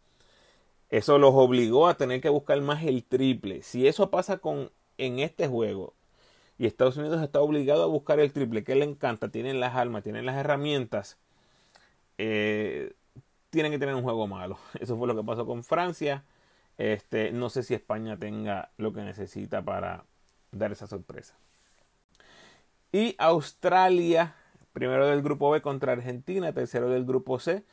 Eso 0.89 1.19
los 1.19 1.35
obligó 1.35 1.87
a 1.87 1.95
tener 1.95 2.21
que 2.21 2.29
buscar 2.29 2.59
más 2.61 2.83
el 2.85 3.03
triple. 3.03 3.61
Si 3.61 3.87
eso 3.87 4.09
pasa 4.09 4.39
con 4.39 4.71
en 4.97 5.19
este 5.19 5.47
juego 5.47 5.93
y 6.57 6.65
Estados 6.65 6.97
Unidos 6.97 7.21
está 7.21 7.39
obligado 7.39 7.83
a 7.83 7.87
buscar 7.87 8.19
el 8.19 8.33
triple, 8.33 8.63
que 8.63 8.73
le 8.73 8.85
encanta, 8.85 9.29
tienen 9.29 9.59
las 9.59 9.75
armas, 9.75 10.01
tienen 10.01 10.25
las 10.25 10.37
herramientas, 10.37 11.19
eh, 12.17 12.93
tienen 13.51 13.71
que 13.71 13.77
tener 13.77 13.93
un 13.93 14.01
juego 14.01 14.25
malo. 14.25 14.57
Eso 14.79 14.97
fue 14.97 15.07
lo 15.07 15.15
que 15.15 15.23
pasó 15.23 15.45
con 15.45 15.63
Francia. 15.63 16.25
Este, 16.77 17.31
no 17.31 17.49
sé 17.49 17.63
si 17.63 17.73
España 17.73 18.17
tenga 18.17 18.71
lo 18.77 18.93
que 18.93 19.01
necesita 19.01 19.61
para 19.61 20.05
dar 20.51 20.71
esa 20.71 20.87
sorpresa. 20.87 21.35
Y 22.91 23.15
Australia, 23.17 24.35
primero 24.71 25.07
del 25.07 25.21
grupo 25.21 25.49
B 25.49 25.61
contra 25.61 25.93
Argentina, 25.93 26.53
tercero 26.53 26.89
del 26.89 27.05
grupo 27.05 27.39
C, 27.39 27.63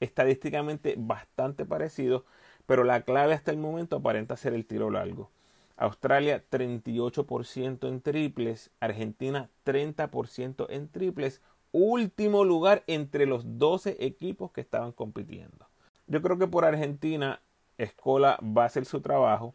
estadísticamente 0.00 0.94
bastante 0.98 1.64
parecido, 1.64 2.24
pero 2.66 2.84
la 2.84 3.02
clave 3.02 3.34
hasta 3.34 3.50
el 3.50 3.58
momento 3.58 3.96
aparenta 3.96 4.36
ser 4.36 4.54
el 4.54 4.66
tiro 4.66 4.90
largo. 4.90 5.30
Australia 5.76 6.42
38% 6.50 7.88
en 7.88 8.00
triples, 8.00 8.70
Argentina 8.80 9.50
30% 9.64 10.66
en 10.70 10.88
triples, 10.88 11.42
último 11.72 12.44
lugar 12.44 12.82
entre 12.86 13.26
los 13.26 13.58
12 13.58 13.96
equipos 14.00 14.50
que 14.52 14.62
estaban 14.62 14.92
compitiendo. 14.92 15.68
Yo 16.06 16.22
creo 16.22 16.38
que 16.38 16.46
por 16.46 16.64
Argentina 16.64 17.40
Escola 17.78 18.38
va 18.42 18.64
a 18.64 18.66
hacer 18.66 18.84
su 18.84 19.00
trabajo, 19.00 19.54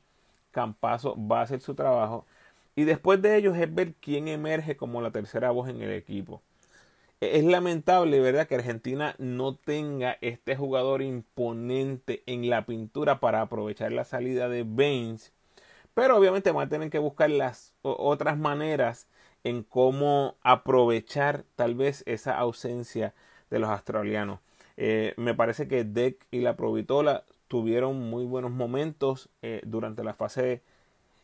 Campazo 0.52 1.16
va 1.18 1.40
a 1.40 1.44
hacer 1.44 1.62
su 1.62 1.76
trabajo 1.76 2.26
y 2.76 2.84
después 2.84 3.22
de 3.22 3.36
ellos 3.36 3.58
es 3.58 3.74
ver 3.74 3.94
quién 3.96 4.28
emerge 4.28 4.78
como 4.78 5.02
la 5.02 5.12
tercera 5.12 5.52
voz 5.52 5.70
en 5.70 5.82
el 5.82 5.92
equipo. 5.92 6.42
Es 7.20 7.44
lamentable, 7.44 8.20
¿verdad?, 8.20 8.48
que 8.48 8.56
Argentina 8.56 9.16
no 9.20 9.56
tenga 9.56 10.18
este 10.22 10.56
jugador 10.56 11.04
imponente 11.04 12.24
en 12.26 12.50
la 12.50 12.66
pintura 12.66 13.20
para 13.20 13.42
aprovechar 13.42 13.92
la 13.92 14.06
salida 14.06 14.50
de 14.50 14.64
Baines 14.64 15.32
pero 15.94 16.18
obviamente 16.18 16.52
van 16.52 16.68
a 16.68 16.70
tener 16.70 16.90
que 16.90 17.00
buscar 17.00 17.30
las 17.30 17.74
otras 17.82 18.38
maneras 18.38 19.08
en 19.44 19.64
cómo 19.64 20.36
aprovechar 20.42 21.44
tal 21.56 21.76
vez 21.76 22.04
esa 22.06 22.38
ausencia 22.38 23.14
de 23.50 23.60
los 23.60 23.70
australianos. 23.70 24.40
Eh, 24.78 25.14
me 25.18 25.34
parece 25.34 25.68
que 25.68 25.84
Deck 25.84 26.26
y 26.32 26.40
la 26.40 26.56
Provitola 26.56 27.24
tuvieron 27.52 28.00
muy 28.10 28.24
buenos 28.24 28.52
momentos 28.52 29.30
eh, 29.42 29.60
durante 29.66 30.06
la 30.06 30.14
fase 30.14 30.62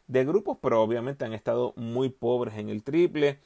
de 0.07 0.25
grupos, 0.25 0.57
pero 0.61 0.83
obviamente 0.83 1.23
han 1.23 1.31
estado 1.31 1.73
muy 1.77 2.09
pobres 2.09 2.55
en 2.57 2.67
el 2.67 2.83
triple. 2.83 3.39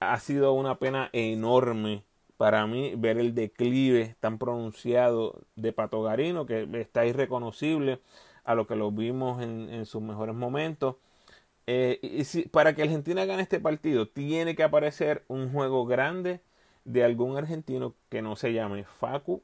Ha 0.00 0.20
sido 0.20 0.52
una 0.52 0.78
pena 0.78 1.08
enorme 1.14 2.04
para 2.36 2.66
mí 2.66 2.94
ver 2.94 3.16
el 3.16 3.34
declive 3.34 4.16
tan 4.20 4.38
pronunciado 4.38 5.40
de 5.56 5.72
Patogarino, 5.72 6.44
que 6.44 6.68
está 6.74 7.06
irreconocible 7.06 8.02
a 8.44 8.54
lo 8.54 8.66
que 8.66 8.76
lo 8.76 8.90
vimos 8.92 9.42
en, 9.42 9.86
sus 9.86 10.02
mejores 10.02 10.34
momentos. 10.34 10.96
Eh, 11.66 11.98
y 12.02 12.24
si, 12.24 12.42
para 12.42 12.74
que 12.74 12.82
Argentina 12.82 13.24
gane 13.24 13.42
este 13.42 13.60
partido, 13.60 14.08
tiene 14.08 14.54
que 14.56 14.62
aparecer 14.62 15.24
un 15.28 15.50
juego 15.52 15.86
grande 15.86 16.42
de 16.84 17.02
algún 17.02 17.38
argentino 17.38 17.94
que 18.10 18.20
no 18.20 18.36
se 18.36 18.52
llame 18.52 18.84
Facu 18.84 19.42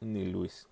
ni 0.00 0.24
Luis. 0.24 0.69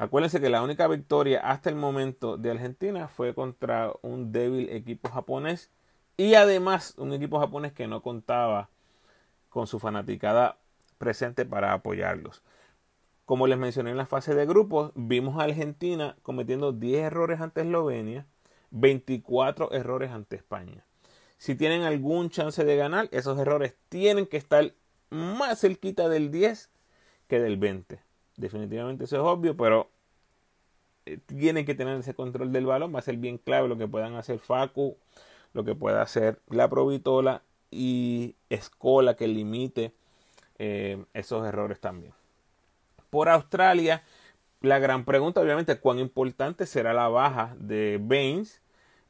Acuérdense 0.00 0.40
que 0.40 0.48
la 0.48 0.62
única 0.62 0.88
victoria 0.88 1.40
hasta 1.40 1.68
el 1.68 1.76
momento 1.76 2.38
de 2.38 2.50
Argentina 2.50 3.08
fue 3.08 3.34
contra 3.34 3.92
un 4.00 4.32
débil 4.32 4.70
equipo 4.70 5.10
japonés 5.10 5.68
y 6.16 6.36
además 6.36 6.94
un 6.96 7.12
equipo 7.12 7.38
japonés 7.38 7.74
que 7.74 7.86
no 7.86 8.00
contaba 8.00 8.70
con 9.50 9.66
su 9.66 9.78
fanaticada 9.78 10.56
presente 10.96 11.44
para 11.44 11.74
apoyarlos. 11.74 12.42
Como 13.26 13.46
les 13.46 13.58
mencioné 13.58 13.90
en 13.90 13.98
la 13.98 14.06
fase 14.06 14.34
de 14.34 14.46
grupos, 14.46 14.90
vimos 14.94 15.38
a 15.38 15.44
Argentina 15.44 16.16
cometiendo 16.22 16.72
10 16.72 17.04
errores 17.04 17.42
ante 17.42 17.60
Eslovenia, 17.60 18.24
24 18.70 19.70
errores 19.72 20.12
ante 20.12 20.36
España. 20.36 20.82
Si 21.36 21.56
tienen 21.56 21.82
algún 21.82 22.30
chance 22.30 22.64
de 22.64 22.76
ganar, 22.76 23.10
esos 23.12 23.38
errores 23.38 23.76
tienen 23.90 24.26
que 24.26 24.38
estar 24.38 24.72
más 25.10 25.60
cerquita 25.60 26.08
del 26.08 26.30
10 26.30 26.70
que 27.28 27.38
del 27.38 27.58
20. 27.58 28.09
Definitivamente 28.40 29.04
eso 29.04 29.16
es 29.16 29.22
obvio, 29.22 29.56
pero 29.56 29.90
eh, 31.06 31.18
tienen 31.26 31.64
que 31.66 31.74
tener 31.74 31.98
ese 31.98 32.14
control 32.14 32.52
del 32.52 32.66
balón. 32.66 32.94
Va 32.94 33.00
a 33.00 33.02
ser 33.02 33.16
bien 33.16 33.38
clave 33.38 33.68
lo 33.68 33.78
que 33.78 33.88
puedan 33.88 34.14
hacer 34.16 34.38
Facu, 34.38 34.96
lo 35.52 35.64
que 35.64 35.74
pueda 35.74 36.02
hacer 36.02 36.40
la 36.48 36.68
Provitola 36.68 37.42
y 37.70 38.36
Escola 38.48 39.14
que 39.16 39.28
limite 39.28 39.92
eh, 40.58 41.04
esos 41.14 41.46
errores 41.46 41.80
también 41.80 42.12
por 43.10 43.28
Australia. 43.28 44.02
La 44.62 44.78
gran 44.78 45.04
pregunta, 45.04 45.40
obviamente, 45.40 45.78
cuán 45.78 45.98
importante 45.98 46.66
será 46.66 46.92
la 46.92 47.08
baja 47.08 47.54
de 47.58 47.98
Baines, 48.00 48.62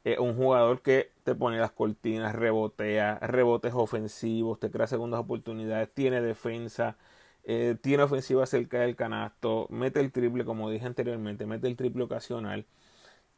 eh, 0.03 0.17
un 0.19 0.35
jugador 0.35 0.81
que 0.81 1.11
te 1.23 1.35
pone 1.35 1.59
las 1.59 1.71
cortinas, 1.71 2.35
rebotea, 2.35 3.19
rebotes 3.19 3.73
ofensivos, 3.75 4.59
te 4.59 4.71
crea 4.71 4.87
segundas 4.87 5.19
oportunidades, 5.19 5.93
tiene 5.93 6.21
defensa, 6.21 6.97
eh, 7.43 7.75
tiene 7.81 8.03
ofensiva 8.03 8.45
cerca 8.45 8.79
del 8.79 8.95
canasto, 8.95 9.67
mete 9.69 9.99
el 9.99 10.11
triple, 10.11 10.45
como 10.45 10.69
dije 10.69 10.85
anteriormente, 10.85 11.45
mete 11.45 11.67
el 11.67 11.75
triple 11.75 12.03
ocasional. 12.03 12.65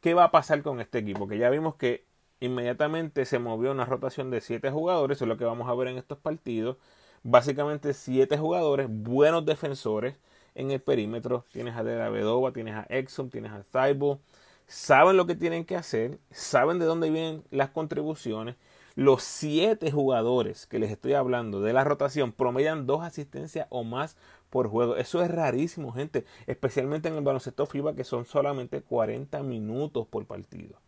¿Qué 0.00 0.14
va 0.14 0.24
a 0.24 0.30
pasar 0.30 0.62
con 0.62 0.80
este 0.80 0.98
equipo? 0.98 1.28
Que 1.28 1.38
ya 1.38 1.50
vimos 1.50 1.76
que 1.76 2.06
inmediatamente 2.40 3.24
se 3.24 3.38
movió 3.38 3.72
una 3.72 3.86
rotación 3.86 4.30
de 4.30 4.40
siete 4.40 4.70
jugadores, 4.70 5.18
eso 5.18 5.24
es 5.24 5.28
lo 5.28 5.38
que 5.38 5.44
vamos 5.44 5.68
a 5.68 5.74
ver 5.74 5.88
en 5.88 5.98
estos 5.98 6.18
partidos. 6.18 6.76
Básicamente 7.22 7.94
siete 7.94 8.36
jugadores, 8.38 8.88
buenos 8.90 9.46
defensores, 9.46 10.16
en 10.54 10.70
el 10.70 10.80
perímetro. 10.80 11.44
Tienes 11.52 11.76
a 11.76 11.84
De 11.84 11.96
La 11.96 12.08
Vedova, 12.10 12.52
tienes 12.52 12.74
a 12.74 12.86
Exxon, 12.88 13.30
tienes 13.30 13.52
a 13.52 13.64
Thibault. 13.64 14.20
Saben 14.66 15.16
lo 15.16 15.26
que 15.26 15.34
tienen 15.34 15.64
que 15.64 15.76
hacer, 15.76 16.18
saben 16.30 16.78
de 16.78 16.86
dónde 16.86 17.10
vienen 17.10 17.44
las 17.50 17.70
contribuciones. 17.70 18.56
Los 18.96 19.22
siete 19.24 19.90
jugadores 19.90 20.66
que 20.66 20.78
les 20.78 20.90
estoy 20.90 21.14
hablando 21.14 21.60
de 21.60 21.72
la 21.72 21.84
rotación 21.84 22.32
promedian 22.32 22.86
dos 22.86 23.02
asistencias 23.02 23.66
o 23.70 23.82
más 23.82 24.16
por 24.50 24.68
juego. 24.68 24.96
Eso 24.96 25.22
es 25.22 25.30
rarísimo, 25.30 25.92
gente. 25.92 26.24
Especialmente 26.46 27.08
en 27.08 27.16
el 27.16 27.24
baloncesto 27.24 27.66
FIBA, 27.66 27.94
que 27.94 28.04
son 28.04 28.24
solamente 28.24 28.82
40 28.82 29.42
minutos 29.42 30.06
por 30.06 30.24
partido. 30.26 30.78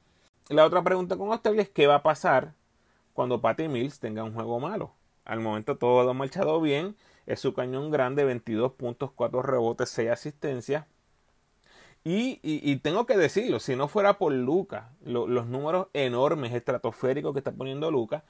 La 0.48 0.64
otra 0.64 0.82
pregunta 0.84 1.16
con 1.16 1.32
Australia 1.32 1.62
es: 1.62 1.70
¿qué 1.70 1.88
va 1.88 1.96
a 1.96 2.02
pasar 2.02 2.54
cuando 3.12 3.40
Patty 3.40 3.66
Mills 3.66 3.98
tenga 3.98 4.22
un 4.22 4.34
juego 4.34 4.60
malo? 4.60 4.92
Al 5.24 5.40
momento 5.40 5.76
todo 5.76 6.08
ha 6.08 6.14
marchado 6.14 6.60
bien 6.60 6.94
es 7.26 7.40
su 7.40 7.54
cañón 7.54 7.90
grande, 7.90 8.24
22 8.24 8.72
puntos, 8.72 9.10
4 9.10 9.42
rebotes, 9.42 9.90
6 9.90 10.10
asistencias. 10.10 10.86
Y, 12.08 12.76
tengo 12.84 13.04
que 13.04 13.16
decirlo, 13.16 13.58
si 13.58 13.74
no 13.74 13.88
fuera 13.88 14.16
por 14.16 14.32
Luca, 14.32 14.92
los 15.04 15.46
números 15.48 15.88
enormes, 15.92 16.54
estratosféricos 16.54 17.32
que 17.32 17.40
está 17.40 17.50
poniendo 17.50 17.90
Luca, 17.90 18.22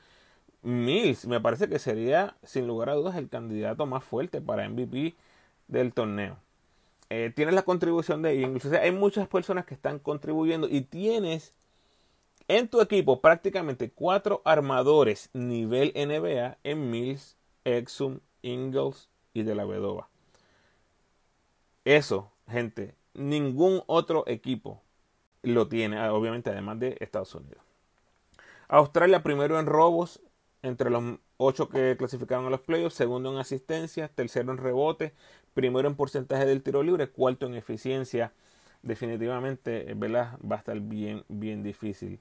Mills 0.63 1.27
me 1.27 1.43
parece 1.43 1.69
que 1.69 1.79
sería, 1.79 2.39
sin 2.43 2.67
lugar 2.67 2.89
a 2.89 2.95
dudas, 2.95 3.17
el 3.17 3.29
candidato 3.29 3.85
más 3.85 4.03
fuerte 4.03 4.41
para 4.41 4.67
MVP 4.67 5.15
del 5.69 5.93
torneo. 5.93 6.39
Eh, 7.11 7.31
tienes 7.37 7.55
la 7.55 7.65
contribución 7.65 8.23
de 8.23 8.37
Ingles. 8.37 8.65
O 8.65 8.71
sea, 8.71 8.81
hay 8.81 8.93
muchas 8.93 9.29
personas 9.29 9.67
que 9.67 9.75
están 9.75 9.99
contribuyendo 9.99 10.69
y 10.71 10.81
tienes 10.81 11.53
en 12.49 12.69
tu 12.69 12.81
equipo 12.81 13.21
prácticamente 13.21 13.91
cuatro 13.91 14.41
armadores 14.47 15.29
nivel 15.35 15.93
NBA 15.95 16.57
en 16.65 16.91
Mills, 16.91 17.37
Exum, 17.65 18.21
Ingles 18.41 19.11
y 19.35 19.43
de 19.43 19.55
la 19.55 19.67
Vedova. 19.67 20.09
Eso, 21.85 22.33
gente, 22.49 22.95
ningún 23.17 23.83
otro 23.87 24.25
equipo 24.27 24.83
lo 25.43 25.69
tiene, 25.69 25.99
ah, 25.99 26.13
obviamente, 26.13 26.51
además 26.51 26.79
de 26.81 26.97
Estados 27.01 27.35
Unidos. 27.35 27.63
Australia 28.69 29.23
primero 29.23 29.59
en 29.61 29.67
robos, 29.67 30.21
entre 30.63 30.91
los 30.91 31.19
ocho 31.37 31.69
que 31.69 31.97
clasificaron 31.97 32.47
a 32.47 32.51
los 32.51 32.61
playoffs, 32.61 32.97
segundo 32.97 33.33
en 33.33 33.39
asistencia, 33.39 34.09
tercero 34.09 34.51
en 34.53 34.59
rebote, 34.59 35.13
primero 35.55 35.89
en 35.89 35.95
porcentaje 35.95 36.45
del 36.47 36.63
tiro 36.63 36.83
libre, 36.83 37.09
cuarto 37.09 37.47
en 37.47 37.55
eficiencia. 37.55 38.33
Definitivamente, 38.83 39.95
¿verdad? 39.97 40.39
Va 40.41 40.57
a 40.57 40.59
estar 40.59 40.79
bien, 40.79 41.25
bien 41.29 41.63
difícil 41.63 42.21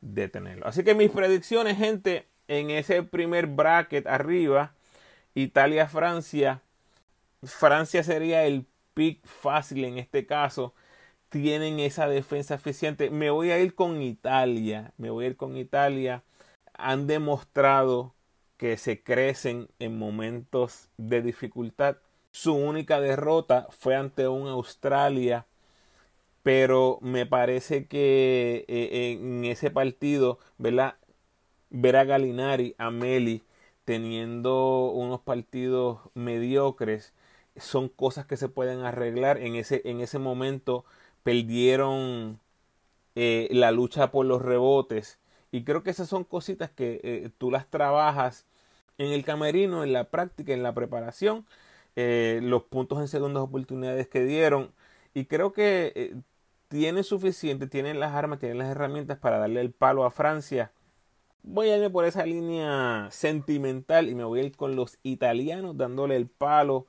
de 0.00 0.28
tenerlo. 0.28 0.66
Así 0.66 0.84
que 0.84 0.94
mis 0.94 1.10
predicciones, 1.10 1.78
gente, 1.78 2.26
en 2.48 2.70
ese 2.70 3.02
primer 3.02 3.46
bracket 3.46 4.06
arriba, 4.06 4.72
Italia-Francia. 5.34 6.62
Francia 7.42 8.02
sería 8.02 8.44
el 8.44 8.66
pick 8.96 9.24
fácil 9.26 9.84
en 9.84 9.98
este 9.98 10.26
caso. 10.26 10.74
Tienen 11.28 11.80
esa 11.80 12.08
defensa 12.08 12.54
eficiente. 12.56 13.10
Me 13.10 13.30
voy 13.30 13.50
a 13.50 13.60
ir 13.60 13.74
con 13.74 14.02
Italia. 14.02 14.94
Me 14.96 15.10
voy 15.10 15.26
a 15.26 15.28
ir 15.28 15.36
con 15.36 15.56
Italia. 15.56 16.24
Han 16.74 17.06
demostrado 17.06 18.14
que 18.56 18.78
se 18.78 19.02
crecen 19.02 19.68
en 19.78 19.98
momentos 19.98 20.88
de 20.96 21.22
dificultad. 21.22 21.98
Su 22.32 22.54
única 22.54 23.00
derrota 23.00 23.68
fue 23.70 23.96
ante 23.96 24.28
un 24.28 24.48
Australia, 24.48 25.46
pero 26.42 26.98
me 27.02 27.26
parece 27.26 27.86
que 27.86 28.64
eh, 28.68 29.12
en 29.12 29.44
ese 29.44 29.70
partido, 29.70 30.38
¿verdad? 30.58 30.96
Ver 31.70 31.96
a 31.96 32.04
Galinari, 32.04 32.74
a 32.78 32.90
Meli, 32.90 33.42
teniendo 33.84 34.90
unos 34.92 35.20
partidos 35.20 36.00
mediocres, 36.14 37.12
son 37.58 37.88
cosas 37.88 38.26
que 38.26 38.36
se 38.36 38.48
pueden 38.48 38.80
arreglar. 38.80 39.38
En 39.38 39.54
ese, 39.56 39.82
en 39.84 40.00
ese 40.00 40.18
momento 40.18 40.84
perdieron 41.22 42.40
eh, 43.14 43.48
la 43.50 43.72
lucha 43.72 44.10
por 44.10 44.26
los 44.26 44.42
rebotes 44.42 45.18
y 45.50 45.64
creo 45.64 45.82
que 45.82 45.90
esas 45.90 46.08
son 46.08 46.24
cositas 46.24 46.70
que 46.70 47.00
eh, 47.02 47.30
tú 47.38 47.50
las 47.50 47.68
trabajas 47.68 48.46
en 48.98 49.12
el 49.12 49.24
camerino, 49.24 49.84
en 49.84 49.92
la 49.92 50.04
práctica, 50.04 50.52
en 50.52 50.62
la 50.62 50.74
preparación, 50.74 51.46
eh, 51.96 52.40
los 52.42 52.64
puntos 52.64 53.00
en 53.00 53.08
segundas 53.08 53.42
oportunidades 53.42 54.08
que 54.08 54.24
dieron. 54.24 54.72
Y 55.14 55.26
creo 55.26 55.52
que 55.52 56.14
tienen 56.68 57.04
suficiente, 57.04 57.66
tienen 57.66 58.00
las 58.00 58.14
armas, 58.14 58.38
tienen 58.38 58.58
las 58.58 58.68
herramientas 58.68 59.18
para 59.18 59.38
darle 59.38 59.60
el 59.60 59.72
palo 59.72 60.04
a 60.04 60.10
Francia. 60.10 60.72
Voy 61.42 61.70
a 61.70 61.76
irme 61.76 61.90
por 61.90 62.04
esa 62.04 62.26
línea 62.26 63.08
sentimental 63.10 64.08
y 64.08 64.14
me 64.14 64.24
voy 64.24 64.40
a 64.40 64.42
ir 64.44 64.56
con 64.56 64.76
los 64.76 64.98
italianos 65.02 65.76
dándole 65.76 66.16
el 66.16 66.26
palo 66.28 66.86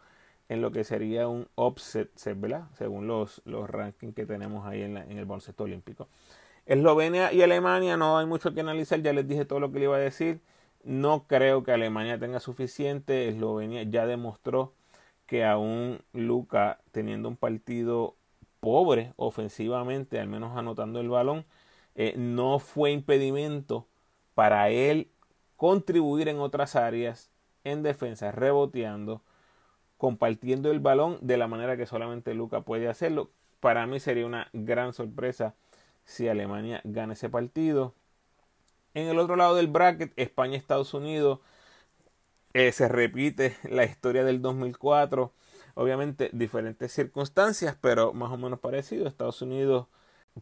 en 0.50 0.62
lo 0.62 0.72
que 0.72 0.84
sería 0.84 1.28
un 1.28 1.48
offset, 1.56 2.10
¿verdad? 2.38 2.68
Según 2.78 3.08
los, 3.08 3.42
los 3.46 3.70
rankings 3.70 4.16
que 4.16 4.26
tenemos 4.26 4.66
ahí 4.66 4.82
en, 4.84 4.98
el 4.98 5.26
baloncesto 5.26 5.66
olímpico. 5.66 6.08
Eslovenia 6.66 7.34
y 7.34 7.42
Alemania 7.42 7.98
no 7.98 8.18
hay 8.18 8.26
mucho 8.26 8.54
que 8.54 8.62
analizar, 8.62 9.02
ya 9.02 9.14
les 9.14 9.28
dije 9.28 9.46
todo 9.46 9.60
lo 9.60 9.72
que 9.72 9.80
le 9.80 9.86
iba 9.86 9.98
a 9.98 10.00
decir. 10.00 10.42
No 10.84 11.28
creo 11.28 11.64
que 11.64 11.72
Alemania 11.72 12.20
tenga 12.20 12.40
suficiente. 12.40 13.30
Eslovenia 13.30 13.84
ya 13.84 14.06
demostró 14.06 14.74
que 15.28 15.46
aún 15.46 16.02
Luca, 16.14 16.80
teniendo 16.92 17.30
un 17.30 17.38
partido 17.38 18.16
pobre 18.60 19.14
ofensivamente, 19.18 20.20
al 20.20 20.28
menos 20.28 20.58
anotando 20.58 21.00
el 21.02 21.10
balón, 21.10 21.46
eh, 21.96 22.16
no 22.18 22.60
fue 22.60 22.92
impedimento 22.92 23.88
para 24.36 24.70
él 24.70 25.10
contribuir 25.58 26.28
en 26.30 26.40
otras 26.40 26.76
áreas, 26.76 27.32
en 27.64 27.84
defensa, 27.84 28.32
reboteando, 28.32 29.24
compartiendo 29.98 30.72
el 30.72 30.80
balón 30.80 31.18
de 31.22 31.38
la 31.38 31.48
manera 31.48 31.78
que 31.78 31.86
solamente 31.86 32.34
Luca 32.34 32.62
puede 32.62 32.88
hacerlo. 32.88 33.30
Para 33.60 33.86
mí 33.88 34.00
sería 34.00 34.26
una 34.26 34.50
gran 34.54 34.94
sorpresa 34.94 35.56
si 36.06 36.28
Alemania 36.28 36.82
gana 36.84 37.14
ese 37.14 37.30
partido. 37.30 37.94
En 38.94 39.08
el 39.08 39.20
otro 39.20 39.36
lado 39.36 39.56
del 39.56 39.68
bracket, 39.68 40.14
España-Estados 40.16 40.94
Unidos, 40.94 41.40
eh, 42.54 42.72
se 42.72 42.88
repite 42.88 43.56
la 43.70 43.86
historia 43.86 44.24
del 44.24 44.42
2004. 44.42 45.32
Obviamente 45.76 46.30
diferentes 46.34 46.92
circunstancias, 46.92 47.78
pero 47.80 48.14
más 48.14 48.32
o 48.32 48.38
menos 48.38 48.60
parecido. 48.60 49.08
Estados 49.08 49.42
Unidos 49.42 49.88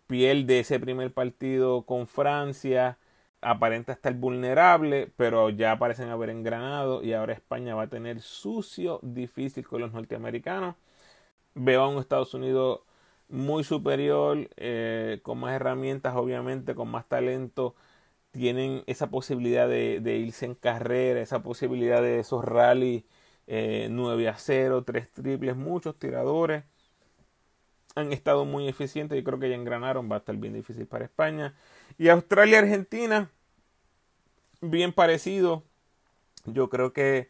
pierde 0.07 0.59
ese 0.59 0.79
primer 0.79 1.13
partido 1.13 1.83
con 1.83 2.07
Francia, 2.07 2.97
aparenta 3.45 3.93
estar 3.93 4.13
vulnerable, 4.15 5.11
pero 5.17 5.49
ya 5.51 5.77
parecen 5.77 6.09
haber 6.09 6.29
engranado 6.31 7.03
y 7.03 7.13
ahora 7.13 7.33
España 7.33 7.75
va 7.75 7.83
a 7.83 7.89
tener 7.89 8.21
sucio, 8.21 8.99
difícil 9.03 9.67
con 9.67 9.81
los 9.81 9.93
norteamericanos. 9.93 10.75
Veo 11.55 11.83
a 11.83 11.89
un 11.89 11.99
Estados 11.99 12.33
Unidos 12.33 12.81
muy 13.29 13.63
superior, 13.63 14.49
eh, 14.57 15.19
con 15.23 15.39
más 15.39 15.53
herramientas, 15.53 16.15
obviamente, 16.15 16.75
con 16.75 16.89
más 16.89 17.07
talento. 17.07 17.75
Tienen 18.31 18.83
esa 18.87 19.09
posibilidad 19.09 19.67
de, 19.69 19.99
irse 20.17 20.45
en 20.45 20.55
carrera, 20.55 21.21
esa 21.21 21.43
posibilidad 21.43 22.01
de 22.01 22.19
esos 22.19 22.43
rallies 22.45 23.03
9 23.47 24.23
eh, 24.23 24.29
a 24.29 24.37
0, 24.37 24.83
3 24.85 25.11
triples, 25.11 25.55
muchos 25.55 25.97
tiradores. 25.99 26.63
Han 27.95 28.11
estado 28.11 28.45
muy 28.45 28.67
eficientes 28.67 29.17
y 29.17 29.23
creo 29.23 29.39
que 29.39 29.49
ya 29.49 29.55
engranaron, 29.55 30.11
va 30.11 30.15
a 30.17 30.19
estar 30.19 30.35
bien 30.35 30.53
difícil 30.53 30.87
para 30.87 31.05
España. 31.05 31.55
Y 31.97 32.09
Australia-Argentina, 32.09 33.31
bien 34.69 34.93
parecido. 34.93 35.63
Yo 36.45 36.69
creo 36.69 36.93
que 36.93 37.29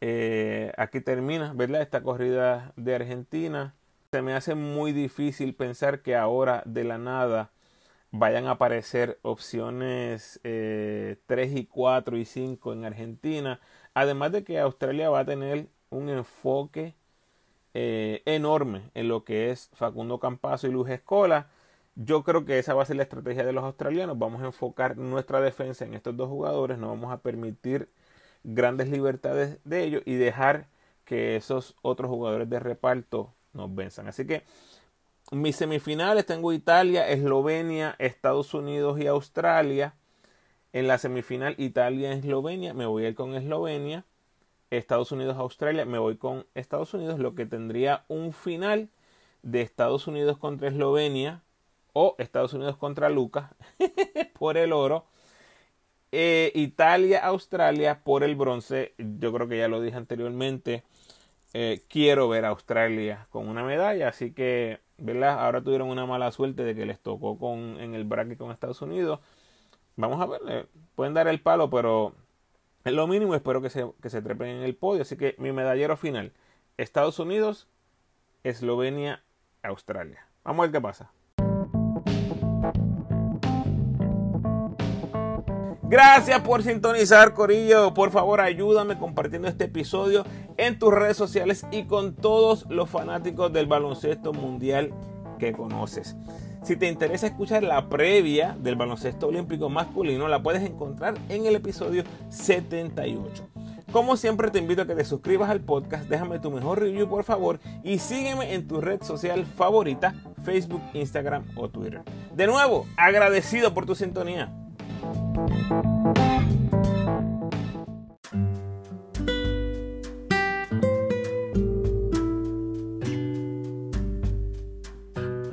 eh, 0.00 0.72
aquí 0.76 1.00
termina, 1.00 1.52
¿verdad? 1.54 1.82
Esta 1.82 2.02
corrida 2.02 2.72
de 2.76 2.94
Argentina 2.94 3.74
se 4.12 4.22
me 4.22 4.34
hace 4.34 4.54
muy 4.54 4.92
difícil 4.92 5.54
pensar 5.54 6.02
que 6.02 6.16
ahora 6.16 6.62
de 6.66 6.84
la 6.84 6.98
nada 6.98 7.52
vayan 8.10 8.46
a 8.46 8.52
aparecer 8.52 9.18
opciones 9.22 10.40
3 10.42 10.44
eh, 10.44 11.52
y 11.54 11.66
4 11.66 12.16
y 12.18 12.24
5 12.24 12.72
en 12.72 12.84
Argentina. 12.84 13.60
Además 13.94 14.32
de 14.32 14.44
que 14.44 14.58
Australia 14.58 15.10
va 15.10 15.20
a 15.20 15.24
tener 15.26 15.68
un 15.90 16.08
enfoque 16.08 16.94
eh, 17.74 18.22
enorme 18.26 18.90
en 18.94 19.08
lo 19.08 19.24
que 19.24 19.50
es 19.50 19.70
Facundo 19.74 20.18
Campazo 20.18 20.66
y 20.66 20.72
Luz 20.72 20.88
Escola. 20.90 21.48
Yo 21.94 22.22
creo 22.24 22.44
que 22.44 22.58
esa 22.58 22.74
va 22.74 22.82
a 22.82 22.86
ser 22.86 22.96
la 22.96 23.02
estrategia 23.02 23.44
de 23.44 23.52
los 23.52 23.64
australianos. 23.64 24.18
Vamos 24.18 24.42
a 24.42 24.46
enfocar 24.46 24.96
nuestra 24.96 25.40
defensa 25.40 25.84
en 25.84 25.94
estos 25.94 26.16
dos 26.16 26.28
jugadores. 26.28 26.78
No 26.78 26.88
vamos 26.88 27.12
a 27.12 27.18
permitir 27.20 27.90
grandes 28.44 28.88
libertades 28.88 29.58
de 29.64 29.84
ellos 29.84 30.02
y 30.06 30.14
dejar 30.14 30.68
que 31.04 31.36
esos 31.36 31.76
otros 31.82 32.10
jugadores 32.10 32.48
de 32.48 32.60
reparto 32.60 33.34
nos 33.52 33.74
venzan. 33.74 34.08
Así 34.08 34.26
que 34.26 34.44
mis 35.32 35.56
semifinales 35.56 36.26
tengo 36.26 36.52
Italia, 36.52 37.08
Eslovenia, 37.08 37.96
Estados 37.98 38.54
Unidos 38.54 39.00
y 39.00 39.06
Australia. 39.06 39.94
En 40.72 40.86
la 40.86 40.98
semifinal 40.98 41.54
Italia-Eslovenia, 41.58 42.74
me 42.74 42.86
voy 42.86 43.04
a 43.04 43.08
ir 43.08 43.14
con 43.14 43.34
Eslovenia. 43.34 44.04
Estados 44.70 45.10
Unidos-Australia, 45.10 45.84
me 45.84 45.98
voy 45.98 46.16
con 46.16 46.46
Estados 46.54 46.94
Unidos, 46.94 47.18
lo 47.18 47.34
que 47.34 47.44
tendría 47.44 48.04
un 48.06 48.32
final 48.32 48.88
de 49.42 49.62
Estados 49.62 50.06
Unidos 50.06 50.38
contra 50.38 50.68
Eslovenia 50.68 51.42
o 51.92 52.14
Estados 52.18 52.52
Unidos 52.54 52.76
contra 52.76 53.08
Lucas 53.08 53.50
por 54.38 54.56
el 54.56 54.72
oro. 54.72 55.06
Eh, 56.12 56.50
Italia-Australia 56.54 58.02
por 58.02 58.24
el 58.24 58.34
bronce. 58.34 58.94
Yo 58.98 59.32
creo 59.32 59.48
que 59.48 59.58
ya 59.58 59.68
lo 59.68 59.80
dije 59.80 59.96
anteriormente. 59.96 60.82
Eh, 61.52 61.82
quiero 61.88 62.28
ver 62.28 62.44
a 62.44 62.48
Australia 62.48 63.26
con 63.30 63.48
una 63.48 63.64
medalla, 63.64 64.08
así 64.08 64.32
que, 64.32 64.80
¿verdad? 64.98 65.40
Ahora 65.44 65.62
tuvieron 65.62 65.88
una 65.88 66.06
mala 66.06 66.30
suerte 66.32 66.62
de 66.64 66.74
que 66.74 66.86
les 66.86 67.00
tocó 67.00 67.38
con, 67.38 67.80
en 67.80 67.94
el 67.94 68.04
bracket 68.04 68.38
con 68.38 68.52
Estados 68.52 68.82
Unidos. 68.82 69.20
Vamos 69.96 70.20
a 70.20 70.26
ver, 70.26 70.40
eh, 70.48 70.66
pueden 70.94 71.14
dar 71.14 71.28
el 71.28 71.40
palo, 71.40 71.70
pero 71.70 72.14
es 72.84 72.92
lo 72.92 73.06
mínimo. 73.06 73.34
Espero 73.34 73.62
que 73.62 73.70
se, 73.70 73.86
que 74.02 74.10
se 74.10 74.22
trepen 74.22 74.48
en 74.48 74.62
el 74.62 74.76
podio. 74.76 75.02
Así 75.02 75.16
que 75.16 75.34
mi 75.38 75.52
medallero 75.52 75.96
final: 75.96 76.32
Estados 76.76 77.18
Unidos, 77.18 77.68
Eslovenia, 78.44 79.22
Australia. 79.62 80.26
Vamos 80.44 80.60
a 80.60 80.62
ver 80.66 80.72
qué 80.72 80.80
pasa. 80.80 81.10
Gracias 85.90 86.40
por 86.42 86.62
sintonizar, 86.62 87.34
Corillo. 87.34 87.92
Por 87.94 88.12
favor, 88.12 88.40
ayúdame 88.40 88.96
compartiendo 88.96 89.48
este 89.48 89.64
episodio 89.64 90.24
en 90.56 90.78
tus 90.78 90.94
redes 90.94 91.16
sociales 91.16 91.66
y 91.72 91.86
con 91.86 92.14
todos 92.14 92.64
los 92.70 92.88
fanáticos 92.88 93.52
del 93.52 93.66
baloncesto 93.66 94.32
mundial 94.32 94.94
que 95.40 95.50
conoces. 95.50 96.14
Si 96.62 96.76
te 96.76 96.86
interesa 96.86 97.26
escuchar 97.26 97.64
la 97.64 97.88
previa 97.88 98.56
del 98.60 98.76
baloncesto 98.76 99.26
olímpico 99.26 99.68
masculino, 99.68 100.28
la 100.28 100.40
puedes 100.40 100.62
encontrar 100.62 101.14
en 101.28 101.46
el 101.46 101.56
episodio 101.56 102.04
78. 102.28 103.48
Como 103.90 104.16
siempre 104.16 104.52
te 104.52 104.60
invito 104.60 104.82
a 104.82 104.86
que 104.86 104.94
te 104.94 105.04
suscribas 105.04 105.50
al 105.50 105.60
podcast, 105.60 106.08
déjame 106.08 106.38
tu 106.38 106.52
mejor 106.52 106.78
review 106.78 107.08
por 107.08 107.24
favor 107.24 107.58
y 107.82 107.98
sígueme 107.98 108.54
en 108.54 108.68
tu 108.68 108.80
red 108.80 109.02
social 109.02 109.44
favorita, 109.44 110.14
Facebook, 110.44 110.82
Instagram 110.94 111.46
o 111.56 111.68
Twitter. 111.68 112.02
De 112.32 112.46
nuevo, 112.46 112.86
agradecido 112.96 113.74
por 113.74 113.86
tu 113.86 113.96
sintonía. 113.96 114.54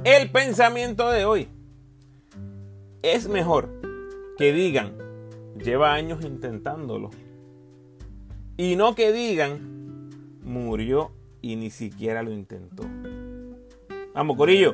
El 0.03 0.31
pensamiento 0.31 1.09
de 1.11 1.25
hoy. 1.25 1.47
Es 3.01 3.27
mejor 3.27 3.69
que 4.37 4.53
digan, 4.53 4.93
lleva 5.57 5.93
años 5.93 6.23
intentándolo. 6.23 7.09
Y 8.55 8.75
no 8.75 8.95
que 8.95 9.11
digan, 9.11 10.09
murió 10.41 11.11
y 11.41 11.55
ni 11.57 11.69
siquiera 11.69 12.23
lo 12.23 12.31
intentó. 12.31 12.83
Vamos, 14.13 14.37
Corillo. 14.37 14.73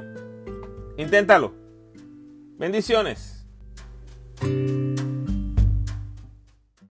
Inténtalo. 0.98 1.52
Bendiciones. 2.58 3.43
thank 4.44 4.68
you 4.70 4.83